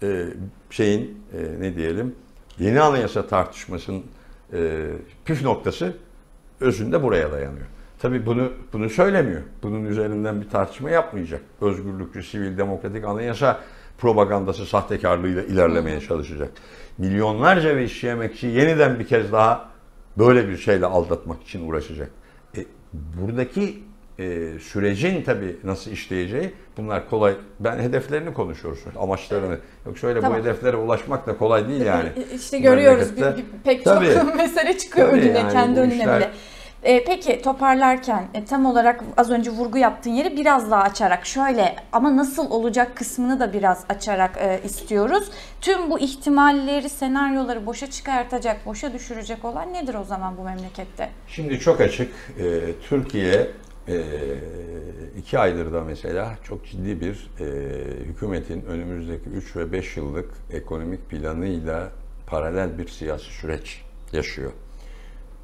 e, 0.03 0.27
şeyin 0.71 1.23
e, 1.33 1.61
ne 1.61 1.77
diyelim 1.77 2.15
yeni 2.59 2.81
anayasa 2.81 3.27
tartışmasının 3.27 4.03
e, 4.53 4.87
püf 5.25 5.43
noktası 5.43 5.97
özünde 6.61 7.03
buraya 7.03 7.33
dayanıyor. 7.33 7.67
Tabii 7.99 8.27
bunu 8.27 8.53
bunu 8.73 8.91
söylemiyor. 8.91 9.43
Bunun 9.63 9.85
üzerinden 9.85 10.41
bir 10.41 10.51
tartışma 10.51 10.91
yapmayacak. 10.91 11.41
Özgürlükçü, 11.61 12.23
sivil, 12.23 12.59
demokratik 12.59 13.05
anayasa 13.05 13.61
propagandası 13.99 14.67
sahtekarlığıyla 14.67 15.43
ilerlemeye 15.43 16.01
çalışacak. 16.01 16.51
Milyonlarca 16.99 17.77
ve 17.77 17.85
işçi 17.85 18.09
emekçi 18.09 18.47
yeniden 18.47 18.99
bir 18.99 19.07
kez 19.07 19.33
daha 19.33 19.69
böyle 20.19 20.49
bir 20.49 20.57
şeyle 20.57 20.87
aldatmak 20.87 21.43
için 21.43 21.69
uğraşacak. 21.69 22.11
E, 22.57 22.65
buradaki 22.93 23.79
e, 24.19 24.49
sürecin 24.61 25.23
tabii 25.23 25.57
nasıl 25.65 25.91
işleyeceği 25.91 26.51
bunlar 26.77 27.11
kolay. 27.11 27.35
Ben 27.61 27.79
hedeflerini 27.79 28.35
konuşuyoruz, 28.35 28.81
amaçlarını. 28.99 29.59
Yoksa 29.87 30.07
öyle 30.07 30.21
Tamam. 30.21 30.39
bu 30.39 30.43
hedeflere 30.43 30.77
ulaşmak 30.77 31.27
da 31.27 31.37
kolay 31.39 31.69
değil 31.69 31.81
yani. 31.81 32.09
E, 32.17 32.35
İşte 32.37 32.59
görüyoruz 32.59 33.17
bir, 33.17 33.23
bir- 33.23 33.45
pek 33.65 33.85
Tabii. 33.85 34.15
çok 34.15 34.37
mesele 34.37 34.79
çıkıyor 34.79 35.09
önüne 35.09 35.39
yani 35.39 35.53
kendi 35.53 35.81
önüne 35.81 36.03
bile. 36.17 36.31
E, 36.89 37.05
peki 37.05 37.43
toparlarken 37.43 38.29
e, 38.35 38.45
tam 38.45 38.67
olarak 38.67 39.05
az 39.17 39.31
önce 39.31 39.51
vurgu 39.51 39.79
yaptığın 39.79 40.11
yeri 40.11 40.37
biraz 40.37 40.71
daha 40.71 40.83
açarak 40.83 41.27
şöyle 41.27 41.77
ama 41.93 42.17
nasıl 42.17 42.51
olacak 42.51 42.97
kısmını 42.97 43.41
da 43.41 43.53
biraz 43.53 43.85
açarak 43.89 44.37
e, 44.37 44.61
istiyoruz. 44.65 45.31
Tüm 45.61 45.91
bu 45.91 45.99
ihtimalleri, 45.99 46.89
senaryoları 46.89 47.67
boşa 47.67 47.91
çıkartacak, 47.91 48.67
boşa 48.67 48.93
düşürecek 48.93 49.45
olan 49.45 49.75
nedir 49.75 49.95
o 49.95 50.05
zaman 50.05 50.37
bu 50.37 50.43
memlekette? 50.43 51.11
Şimdi 51.27 51.59
çok 51.59 51.81
açık. 51.81 52.13
Ee, 52.39 52.61
Türkiye 52.89 53.51
e, 53.89 54.03
iki 55.19 55.39
aydır 55.39 55.73
da 55.73 55.85
mesela 55.85 56.35
çok 56.45 56.67
ciddi 56.67 57.01
bir 57.01 57.31
e, 57.41 57.45
hükümetin 58.05 58.63
önümüzdeki 58.63 59.31
3 59.31 59.57
ve 59.57 59.73
5 59.73 59.97
yıllık 59.97 60.31
ekonomik 60.53 61.11
planıyla 61.11 61.89
paralel 62.27 62.79
bir 62.79 62.89
siyasi 62.89 63.25
süreç 63.25 63.83
yaşıyor. 64.13 64.53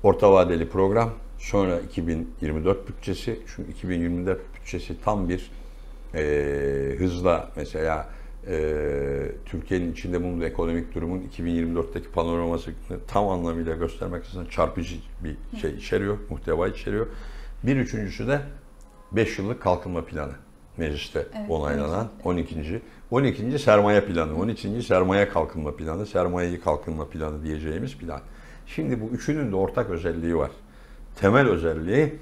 Orta 0.03 0.33
vadeli 0.33 0.69
program, 0.69 1.11
sonra 1.45 1.81
2024 1.81 2.89
bütçesi. 2.89 3.41
Çünkü 3.57 3.71
2024 3.71 4.41
bütçesi 4.55 5.01
tam 5.05 5.29
bir 5.29 5.51
e, 6.15 6.97
hızla 6.99 7.51
mesela 7.57 8.09
e, 8.47 8.67
Türkiye'nin 9.47 9.93
içinde 9.93 10.23
bulunduğu 10.23 10.45
ekonomik 10.45 10.95
durumun 10.95 11.23
2024'teki 11.39 12.11
panoramasını 12.11 12.75
tam 13.09 13.29
anlamıyla 13.29 13.77
göstermek 13.77 14.25
için 14.25 14.47
çarpıcı 14.47 14.97
bir 15.25 15.59
şey 15.61 15.75
içeriyor, 15.75 16.19
muhteva 16.31 16.69
içeriyor. 16.69 17.07
Bir 17.63 17.77
üçüncüsü 17.77 18.29
de 18.29 18.41
5 19.13 19.39
yıllık 19.39 19.63
kalkınma 19.63 20.05
planı 20.05 20.33
mecliste 20.77 21.27
Evet, 21.39 21.51
onaylanan 21.51 22.09
12. 22.25 22.83
12. 23.11 23.59
sermaye 23.59 24.01
planı, 24.01 24.39
13. 24.39 24.87
sermaye 24.87 25.29
kalkınma 25.29 25.77
planı, 25.77 26.07
sermayeyi 26.07 26.61
kalkınma 26.61 27.09
planı 27.09 27.45
diyeceğimiz 27.45 27.99
plan. 27.99 28.21
Şimdi 28.67 29.01
bu 29.01 29.07
üçünün 29.07 29.53
de 29.53 29.57
ortak 29.57 29.91
özelliği 29.91 30.37
var. 30.37 30.51
Temel 31.17 31.49
özelliği 31.49 32.15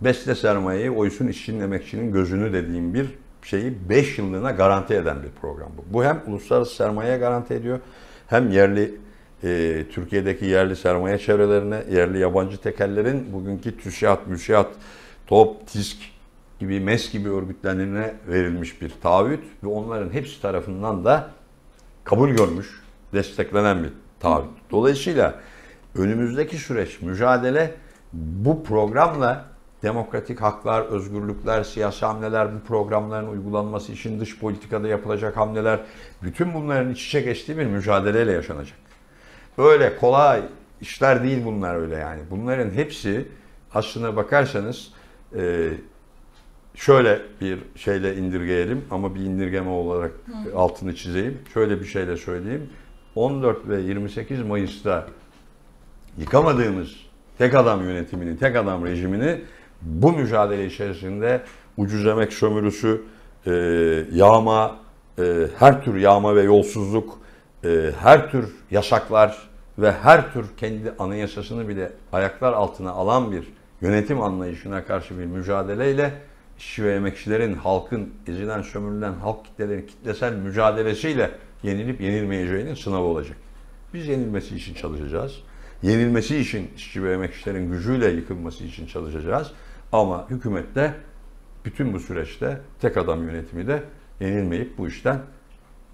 besle 0.00 0.34
sermayeyi 0.34 0.90
oysun 0.90 1.28
işçinin 1.28 1.60
emekçinin 1.60 2.12
gözünü 2.12 2.52
dediğim 2.52 2.94
bir 2.94 3.06
şeyi 3.42 3.88
5 3.88 4.18
yıllığına 4.18 4.50
garanti 4.50 4.94
eden 4.94 5.22
bir 5.22 5.30
program 5.40 5.70
bu. 5.78 5.94
Bu 5.94 6.04
hem 6.04 6.22
uluslararası 6.26 6.74
sermayeye 6.74 7.18
garanti 7.18 7.54
ediyor 7.54 7.80
hem 8.26 8.50
yerli 8.50 8.94
e, 9.44 9.84
Türkiye'deki 9.92 10.44
yerli 10.44 10.76
sermaye 10.76 11.18
çevrelerine, 11.18 11.84
yerli 11.90 12.18
yabancı 12.18 12.56
tekellerin 12.56 13.32
bugünkü 13.32 13.78
TÜSİAD, 13.78 14.18
MÜSİAD, 14.26 14.66
TOP, 15.26 15.66
TİSK 15.66 15.98
gibi 16.60 16.80
MES 16.80 17.12
gibi 17.12 17.30
örgütlerine 17.30 18.14
verilmiş 18.28 18.82
bir 18.82 18.92
taahhüt 19.02 19.40
ve 19.64 19.68
onların 19.68 20.10
hepsi 20.10 20.42
tarafından 20.42 21.04
da 21.04 21.30
kabul 22.04 22.30
görmüş, 22.30 22.82
desteklenen 23.12 23.84
bir 23.84 23.90
taahhüt. 24.20 24.50
Dolayısıyla 24.70 25.34
önümüzdeki 25.94 26.58
süreç, 26.58 27.00
mücadele 27.00 27.74
bu 28.16 28.64
programla 28.64 29.44
demokratik 29.82 30.42
haklar, 30.42 30.82
özgürlükler, 30.82 31.64
siyasi 31.64 32.06
hamleler, 32.06 32.54
bu 32.54 32.60
programların 32.60 33.26
uygulanması 33.28 33.92
için 33.92 34.20
dış 34.20 34.38
politikada 34.38 34.88
yapılacak 34.88 35.36
hamleler, 35.36 35.80
bütün 36.22 36.54
bunların 36.54 36.92
iç 36.92 37.06
içe 37.06 37.20
geçtiği 37.20 37.58
bir 37.58 37.66
mücadeleyle 37.66 38.32
yaşanacak. 38.32 38.78
Öyle 39.58 39.96
kolay 39.96 40.42
işler 40.80 41.22
değil 41.22 41.44
bunlar 41.44 41.74
öyle 41.74 41.96
yani. 41.96 42.20
Bunların 42.30 42.70
hepsi 42.70 43.28
aslına 43.74 44.16
bakarsanız 44.16 44.92
e, 45.36 45.70
şöyle 46.74 47.22
bir 47.40 47.58
şeyle 47.76 48.16
indirgeyelim 48.16 48.84
ama 48.90 49.14
bir 49.14 49.20
indirgeme 49.20 49.70
olarak 49.70 50.12
altını 50.54 50.94
çizeyim. 50.94 51.38
Şöyle 51.54 51.80
bir 51.80 51.86
şeyle 51.86 52.16
söyleyeyim. 52.16 52.70
14 53.14 53.68
ve 53.68 53.80
28 53.80 54.42
Mayıs'ta 54.42 55.06
yıkamadığımız 56.18 57.05
tek 57.38 57.54
adam 57.54 57.82
yönetimini, 57.82 58.38
tek 58.38 58.56
adam 58.56 58.84
rejimini 58.84 59.40
bu 59.82 60.12
mücadele 60.12 60.66
içerisinde 60.66 61.42
ucuz 61.76 62.06
emek 62.06 62.32
sömürüsü, 62.32 63.02
e, 63.46 63.52
yağma, 64.12 64.76
e, 65.18 65.46
her 65.58 65.84
tür 65.84 65.96
yağma 65.96 66.36
ve 66.36 66.42
yolsuzluk, 66.42 67.18
e, 67.64 67.90
her 68.00 68.30
tür 68.30 68.54
yasaklar 68.70 69.48
ve 69.78 69.92
her 69.92 70.32
tür 70.32 70.46
kendi 70.56 70.92
anayasasını 70.98 71.68
bile 71.68 71.92
ayaklar 72.12 72.52
altına 72.52 72.90
alan 72.90 73.32
bir 73.32 73.44
yönetim 73.80 74.20
anlayışına 74.20 74.84
karşı 74.84 75.18
bir 75.18 75.24
mücadeleyle 75.24 76.12
işçi 76.58 76.84
ve 76.84 76.94
emekçilerin, 76.94 77.54
halkın, 77.54 78.10
ezilen, 78.26 78.62
sömürülen 78.62 79.12
halk 79.12 79.44
kitlelerin 79.44 79.86
kitlesel 79.86 80.32
mücadelesiyle 80.32 81.30
yenilip 81.62 82.00
yenilmeyeceğinin 82.00 82.74
sınavı 82.74 83.04
olacak. 83.04 83.36
Biz 83.94 84.08
yenilmesi 84.08 84.56
için 84.56 84.74
çalışacağız. 84.74 85.42
Yenilmesi 85.86 86.36
için 86.36 86.70
işçi 86.76 87.04
ve 87.04 87.12
emekçilerin 87.12 87.70
gücüyle 87.70 88.08
yıkılması 88.08 88.64
için 88.64 88.86
çalışacağız. 88.86 89.52
Ama 89.92 90.30
hükümet 90.30 90.74
de 90.74 90.92
bütün 91.64 91.92
bu 91.92 92.00
süreçte 92.00 92.60
tek 92.80 92.96
adam 92.96 93.28
yönetimi 93.28 93.66
de 93.66 93.82
yenilmeyip 94.20 94.78
bu 94.78 94.88
işten 94.88 95.20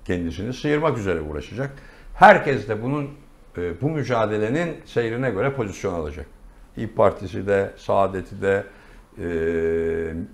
kendisini 0.05 0.53
sıyırmak 0.53 0.99
üzere 0.99 1.21
uğraşacak. 1.21 1.73
Herkes 2.15 2.69
de 2.69 2.83
bunun 2.83 3.11
e, 3.59 3.81
bu 3.81 3.91
mücadelenin 3.91 4.77
seyrine 4.85 5.31
göre 5.31 5.53
pozisyon 5.53 5.95
alacak. 5.95 6.27
İYİ 6.77 6.89
Partisi 6.89 7.47
de, 7.47 7.71
Saadet'i 7.77 8.43
de, 8.43 8.65
e, 9.19 9.27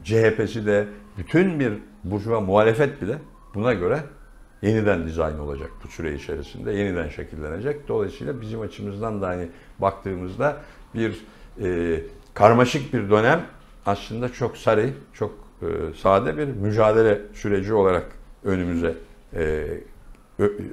CHP'si 0.05 0.67
de, 0.67 0.87
bütün 1.19 1.61
bir 1.61 1.73
burjuva 2.05 2.41
muhalefet 2.41 3.03
bile 3.03 3.19
buna 3.55 3.73
göre 3.73 4.01
yeniden 4.63 5.07
dizayn 5.07 5.39
olacak 5.39 5.71
bu 5.85 5.89
süre 5.89 6.15
içerisinde. 6.15 6.73
Yeniden 6.73 7.09
şekillenecek. 7.09 7.89
Dolayısıyla 7.89 8.41
bizim 8.41 8.61
açımızdan 8.61 9.23
da 9.23 9.29
hani 9.29 9.49
baktığımızda 9.79 10.57
bir 10.95 11.25
e, 11.63 12.01
karmaşık 12.35 12.95
bir 12.95 13.11
dönem 13.11 13.43
aslında 13.87 14.33
çok 14.33 14.57
sarı, 14.57 14.91
çok 15.13 15.35
e, 15.63 15.67
sade 15.97 16.37
bir 16.37 16.47
mücadele 16.47 17.21
süreci 17.35 17.75
olarak 17.75 18.07
önümüze 18.45 18.95
e, 19.35 19.67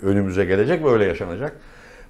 önümüze 0.02 0.46
gelecek 0.46 0.84
ve 0.84 0.90
öyle 0.90 1.06
yaşanacak. 1.06 1.60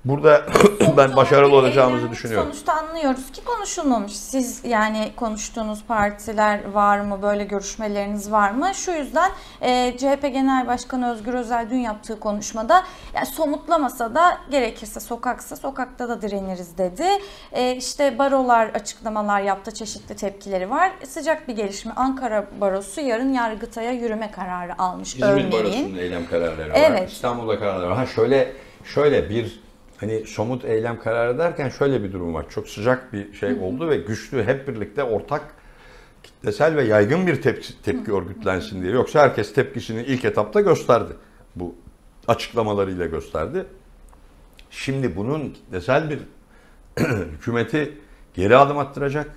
Burada 0.06 0.45
ben 0.97 1.16
başarılı 1.16 1.56
olacağımızı 1.56 2.12
düşünüyorum. 2.12 2.47
Sonuçta 2.51 2.74
anlıyoruz 2.74 3.32
ki 3.32 3.43
konuşulmamış. 3.43 4.16
Siz 4.18 4.66
yani 4.66 5.12
konuştuğunuz 5.16 5.84
partiler 5.84 6.72
var 6.72 6.99
mı? 6.99 7.22
Böyle 7.22 7.43
görüşmeleriniz 7.43 8.32
var 8.32 8.51
mı? 8.51 8.72
Şu 8.74 8.91
yüzden 8.91 9.32
e, 9.62 9.97
CHP 9.97 10.22
Genel 10.22 10.68
Başkanı 10.68 11.12
Özgür 11.12 11.34
Özel 11.34 11.70
dün 11.70 11.78
yaptığı 11.78 12.20
konuşmada 12.20 12.84
yani 13.14 13.26
somutlamasa 13.26 14.16
da 14.16 14.38
gerekirse 14.51 14.99
sokaksa 14.99 15.56
sokakta 15.56 16.10
da 16.10 16.22
direniriz 16.22 16.78
dedi. 16.78 17.08
E, 17.51 17.76
işte 17.76 18.20
barolar 18.20 18.68
açıklamalar 18.68 19.41
yaptı. 19.41 19.72
Çeşitli 19.74 20.16
tepkileri 20.16 20.70
var. 20.70 20.91
Sıcak 21.08 21.47
bir 21.47 21.56
gelişme. 21.56 21.91
Ankara 21.95 22.45
Barosu 22.62 23.01
yarın 23.01 23.34
Yargıtay'a 23.34 23.91
yürüme 23.91 24.32
kararı 24.32 24.82
almış 24.82 25.16
İzmir 25.16 25.28
örneğin. 25.28 25.51
Barosu'nun 25.51 25.97
eylem 25.97 26.28
kararları 26.30 26.70
var. 26.70 26.76
Evet. 26.76 27.12
İstanbul'da 27.12 27.60
kararlar 27.60 27.88
var. 27.88 27.97
Ha 27.97 28.06
şöyle 28.06 28.51
şöyle 28.84 29.30
bir 29.30 29.64
hani 29.97 30.25
somut 30.25 30.65
eylem 30.65 30.99
kararı 30.99 31.37
derken 31.37 31.69
şöyle 31.69 32.03
bir 32.03 32.13
durum 32.13 32.33
var. 32.33 32.45
Çok 32.49 32.69
sıcak 32.69 33.13
bir 33.13 33.33
şey 33.33 33.53
oldu 33.53 33.89
ve 33.89 33.97
güçlü 33.97 34.43
hep 34.43 34.67
birlikte 34.67 35.03
ortak 35.03 35.41
kitlesel 36.23 36.75
ve 36.75 36.83
yaygın 36.83 37.27
bir 37.27 37.41
tepki, 37.41 37.81
tepki 37.81 38.13
örgütlensin 38.13 38.81
diye. 38.81 38.91
Yoksa 38.91 39.21
herkes 39.21 39.53
tepkisini 39.53 40.03
ilk 40.03 40.25
etapta 40.25 40.61
gösterdi. 40.61 41.13
Bu 41.55 41.75
açıklamalarıyla 42.27 43.05
gösterdi. 43.05 43.65
Şimdi 44.69 45.15
bunun 45.15 45.49
kitlesel 45.49 46.09
bir 46.09 46.19
hükümeti 47.37 47.97
geri 48.33 48.57
adım 48.57 48.77
attıracak 48.77 49.31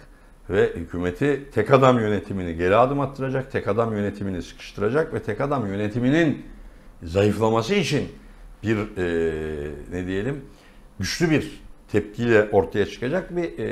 ve 0.51 0.73
hükümeti 0.77 1.51
tek 1.55 1.71
adam 1.71 1.99
yönetimini 1.99 2.57
geri 2.57 2.77
adım 2.77 3.01
attıracak, 3.01 3.53
tek 3.53 3.69
adam 3.69 3.93
yönetimini 3.93 4.43
sıkıştıracak 4.43 5.15
ve 5.15 5.23
tek 5.23 5.41
adam 5.41 5.67
yönetiminin 5.67 6.47
zayıflaması 7.03 7.75
için 7.75 8.09
bir 8.63 8.77
e, 8.77 9.71
ne 9.93 10.07
diyelim 10.07 10.45
güçlü 10.99 11.31
bir 11.31 11.61
tepkiyle 11.93 12.49
ortaya 12.53 12.87
çıkacak 12.87 13.37
bir 13.37 13.59
e, 13.59 13.69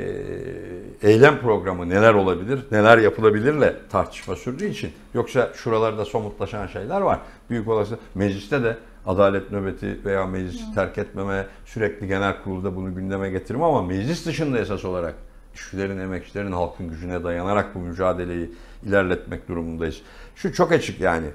eylem 1.01 1.39
programı 1.39 1.89
neler 1.89 2.13
olabilir, 2.13 2.59
neler 2.71 2.97
yapılabilirle 2.97 3.75
tartışma 3.89 4.35
sürdüğü 4.35 4.65
için. 4.65 4.91
Yoksa 5.13 5.51
şuralarda 5.55 6.05
somutlaşan 6.05 6.67
şeyler 6.67 7.01
var. 7.01 7.19
Büyük 7.49 7.67
olasılıkla 7.67 8.05
mecliste 8.15 8.63
de 8.63 8.77
adalet 9.05 9.51
nöbeti 9.51 9.99
veya 10.05 10.25
meclisi 10.25 10.73
terk 10.75 10.97
etmeme, 10.97 11.45
sürekli 11.65 12.07
genel 12.07 12.43
kurulda 12.43 12.75
bunu 12.75 12.95
gündeme 12.95 13.29
getirme 13.29 13.65
ama 13.65 13.81
meclis 13.81 14.25
dışında 14.25 14.59
esas 14.59 14.85
olarak 14.85 15.15
işçilerin, 15.55 15.99
emekçilerin, 15.99 16.51
halkın 16.51 16.89
gücüne 16.89 17.23
dayanarak 17.23 17.75
bu 17.75 17.79
mücadeleyi 17.79 18.51
ilerletmek 18.83 19.47
durumundayız. 19.47 20.01
Şu 20.35 20.53
çok 20.53 20.71
açık 20.71 20.99
yani. 20.99 21.27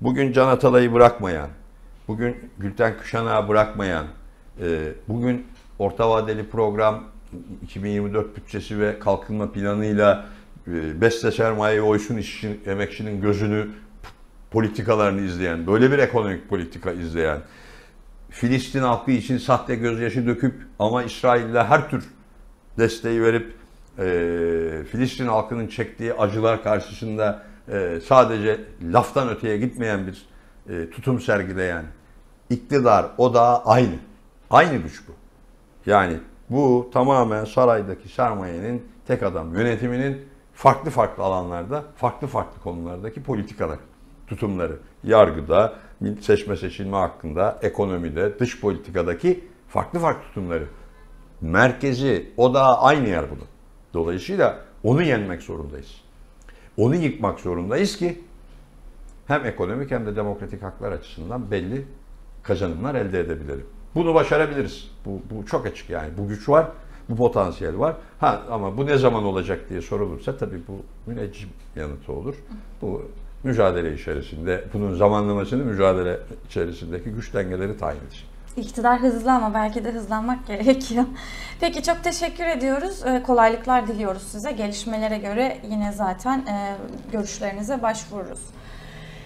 Bugün 0.00 0.32
Can 0.32 0.48
Atalay'ı 0.48 0.92
bırakmayan, 0.92 1.48
bugün 2.10 2.36
Gülten 2.58 2.98
Kışanak'ı 2.98 3.48
bırakmayan, 3.48 4.06
e, 4.60 4.92
bugün 5.08 5.46
orta 5.78 6.10
vadeli 6.10 6.48
program 6.48 7.04
2024 7.62 8.36
bütçesi 8.36 8.80
ve 8.80 8.98
kalkınma 8.98 9.52
planıyla 9.52 10.26
e, 10.68 11.00
beste 11.00 11.30
sermaye 11.30 11.82
oysun 11.82 12.16
işçi, 12.16 12.60
emekçinin 12.66 13.20
gözünü 13.20 13.68
politikalarını 14.50 15.20
izleyen, 15.20 15.66
böyle 15.66 15.90
bir 15.90 15.98
ekonomik 15.98 16.48
politika 16.48 16.92
izleyen, 16.92 17.38
Filistin 18.30 18.80
halkı 18.80 19.10
için 19.10 19.38
sahte 19.38 19.74
gözyaşı 19.74 20.26
döküp 20.26 20.54
ama 20.78 21.02
İsrail'le 21.02 21.64
her 21.64 21.90
tür 21.90 22.04
desteği 22.78 23.22
verip 23.22 23.54
e, 23.98 24.04
Filistin 24.92 25.26
halkının 25.26 25.66
çektiği 25.66 26.14
acılar 26.14 26.62
karşısında 26.62 27.42
e, 27.72 28.00
sadece 28.06 28.60
laftan 28.82 29.28
öteye 29.28 29.58
gitmeyen 29.58 30.06
bir 30.06 30.26
e, 30.68 30.90
tutum 30.90 31.20
sergileyen 31.20 31.84
iktidar 32.50 33.06
o 33.18 33.34
da 33.34 33.66
aynı. 33.66 33.94
Aynı 34.50 34.76
güç 34.76 35.08
bu. 35.08 35.12
Yani 35.90 36.16
bu 36.50 36.90
tamamen 36.92 37.44
saraydaki 37.44 38.08
sermayenin 38.08 38.86
tek 39.06 39.22
adam 39.22 39.54
yönetiminin 39.54 40.28
farklı 40.54 40.90
farklı 40.90 41.22
alanlarda, 41.22 41.84
farklı 41.96 42.26
farklı 42.26 42.62
konulardaki 42.62 43.22
politikalar, 43.22 43.78
tutumları, 44.26 44.78
yargıda, 45.04 45.74
seçme 46.20 46.56
seçilme 46.56 46.96
hakkında, 46.96 47.58
ekonomide, 47.62 48.38
dış 48.38 48.60
politikadaki 48.60 49.44
farklı 49.68 49.98
farklı 49.98 50.22
tutumları. 50.22 50.66
Merkezi, 51.40 52.30
o 52.36 52.54
da 52.54 52.82
aynı 52.82 53.08
yer 53.08 53.30
bunun. 53.30 53.48
Dolayısıyla 53.94 54.60
onu 54.82 55.02
yenmek 55.02 55.42
zorundayız. 55.42 56.00
Onu 56.76 56.94
yıkmak 56.94 57.40
zorundayız 57.40 57.96
ki 57.96 58.20
hem 59.26 59.46
ekonomik 59.46 59.90
hem 59.90 60.06
de 60.06 60.16
demokratik 60.16 60.62
haklar 60.62 60.92
açısından 60.92 61.50
belli 61.50 61.86
kazanımlar 62.42 62.94
elde 62.94 63.20
edebilelim. 63.20 63.66
Bunu 63.94 64.14
başarabiliriz. 64.14 64.90
Bu, 65.04 65.20
bu 65.30 65.46
çok 65.46 65.66
açık 65.66 65.90
yani. 65.90 66.08
Bu 66.18 66.28
güç 66.28 66.48
var, 66.48 66.66
bu 67.08 67.16
potansiyel 67.16 67.78
var. 67.78 67.96
Ha 68.20 68.42
ama 68.50 68.76
bu 68.76 68.86
ne 68.86 68.98
zaman 68.98 69.24
olacak 69.24 69.60
diye 69.70 69.82
sorulursa 69.82 70.36
tabii 70.36 70.60
bu 70.68 70.72
müneccim 71.10 71.48
yanıtı 71.76 72.12
olur. 72.12 72.34
Bu 72.82 73.02
mücadele 73.44 73.94
içerisinde, 73.94 74.64
bunun 74.74 74.94
zamanlamasını 74.94 75.64
mücadele 75.64 76.18
içerisindeki 76.46 77.10
güç 77.10 77.34
dengeleri 77.34 77.78
tayin 77.78 78.00
edecek. 78.00 78.26
İktidar 78.56 79.00
hızlı 79.00 79.32
ama 79.32 79.54
belki 79.54 79.84
de 79.84 79.92
hızlanmak 79.92 80.46
gerekiyor. 80.46 81.04
Peki 81.60 81.82
çok 81.82 82.04
teşekkür 82.04 82.44
ediyoruz. 82.44 83.02
Ee, 83.06 83.22
kolaylıklar 83.22 83.86
diliyoruz 83.86 84.22
size. 84.22 84.52
Gelişmelere 84.52 85.18
göre 85.18 85.58
yine 85.70 85.92
zaten 85.92 86.38
e, 86.38 86.76
görüşlerinize 87.12 87.82
başvururuz. 87.82 88.40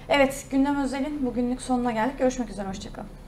Evet, 0.09 0.47
Gündem 0.51 0.83
Özel'in 0.83 1.27
bugünlük 1.27 1.63
sonuna 1.63 1.93
geldik. 1.93 2.19
Görüşmek 2.19 2.51
üzere, 2.51 2.69
hoşçakalın. 2.69 3.24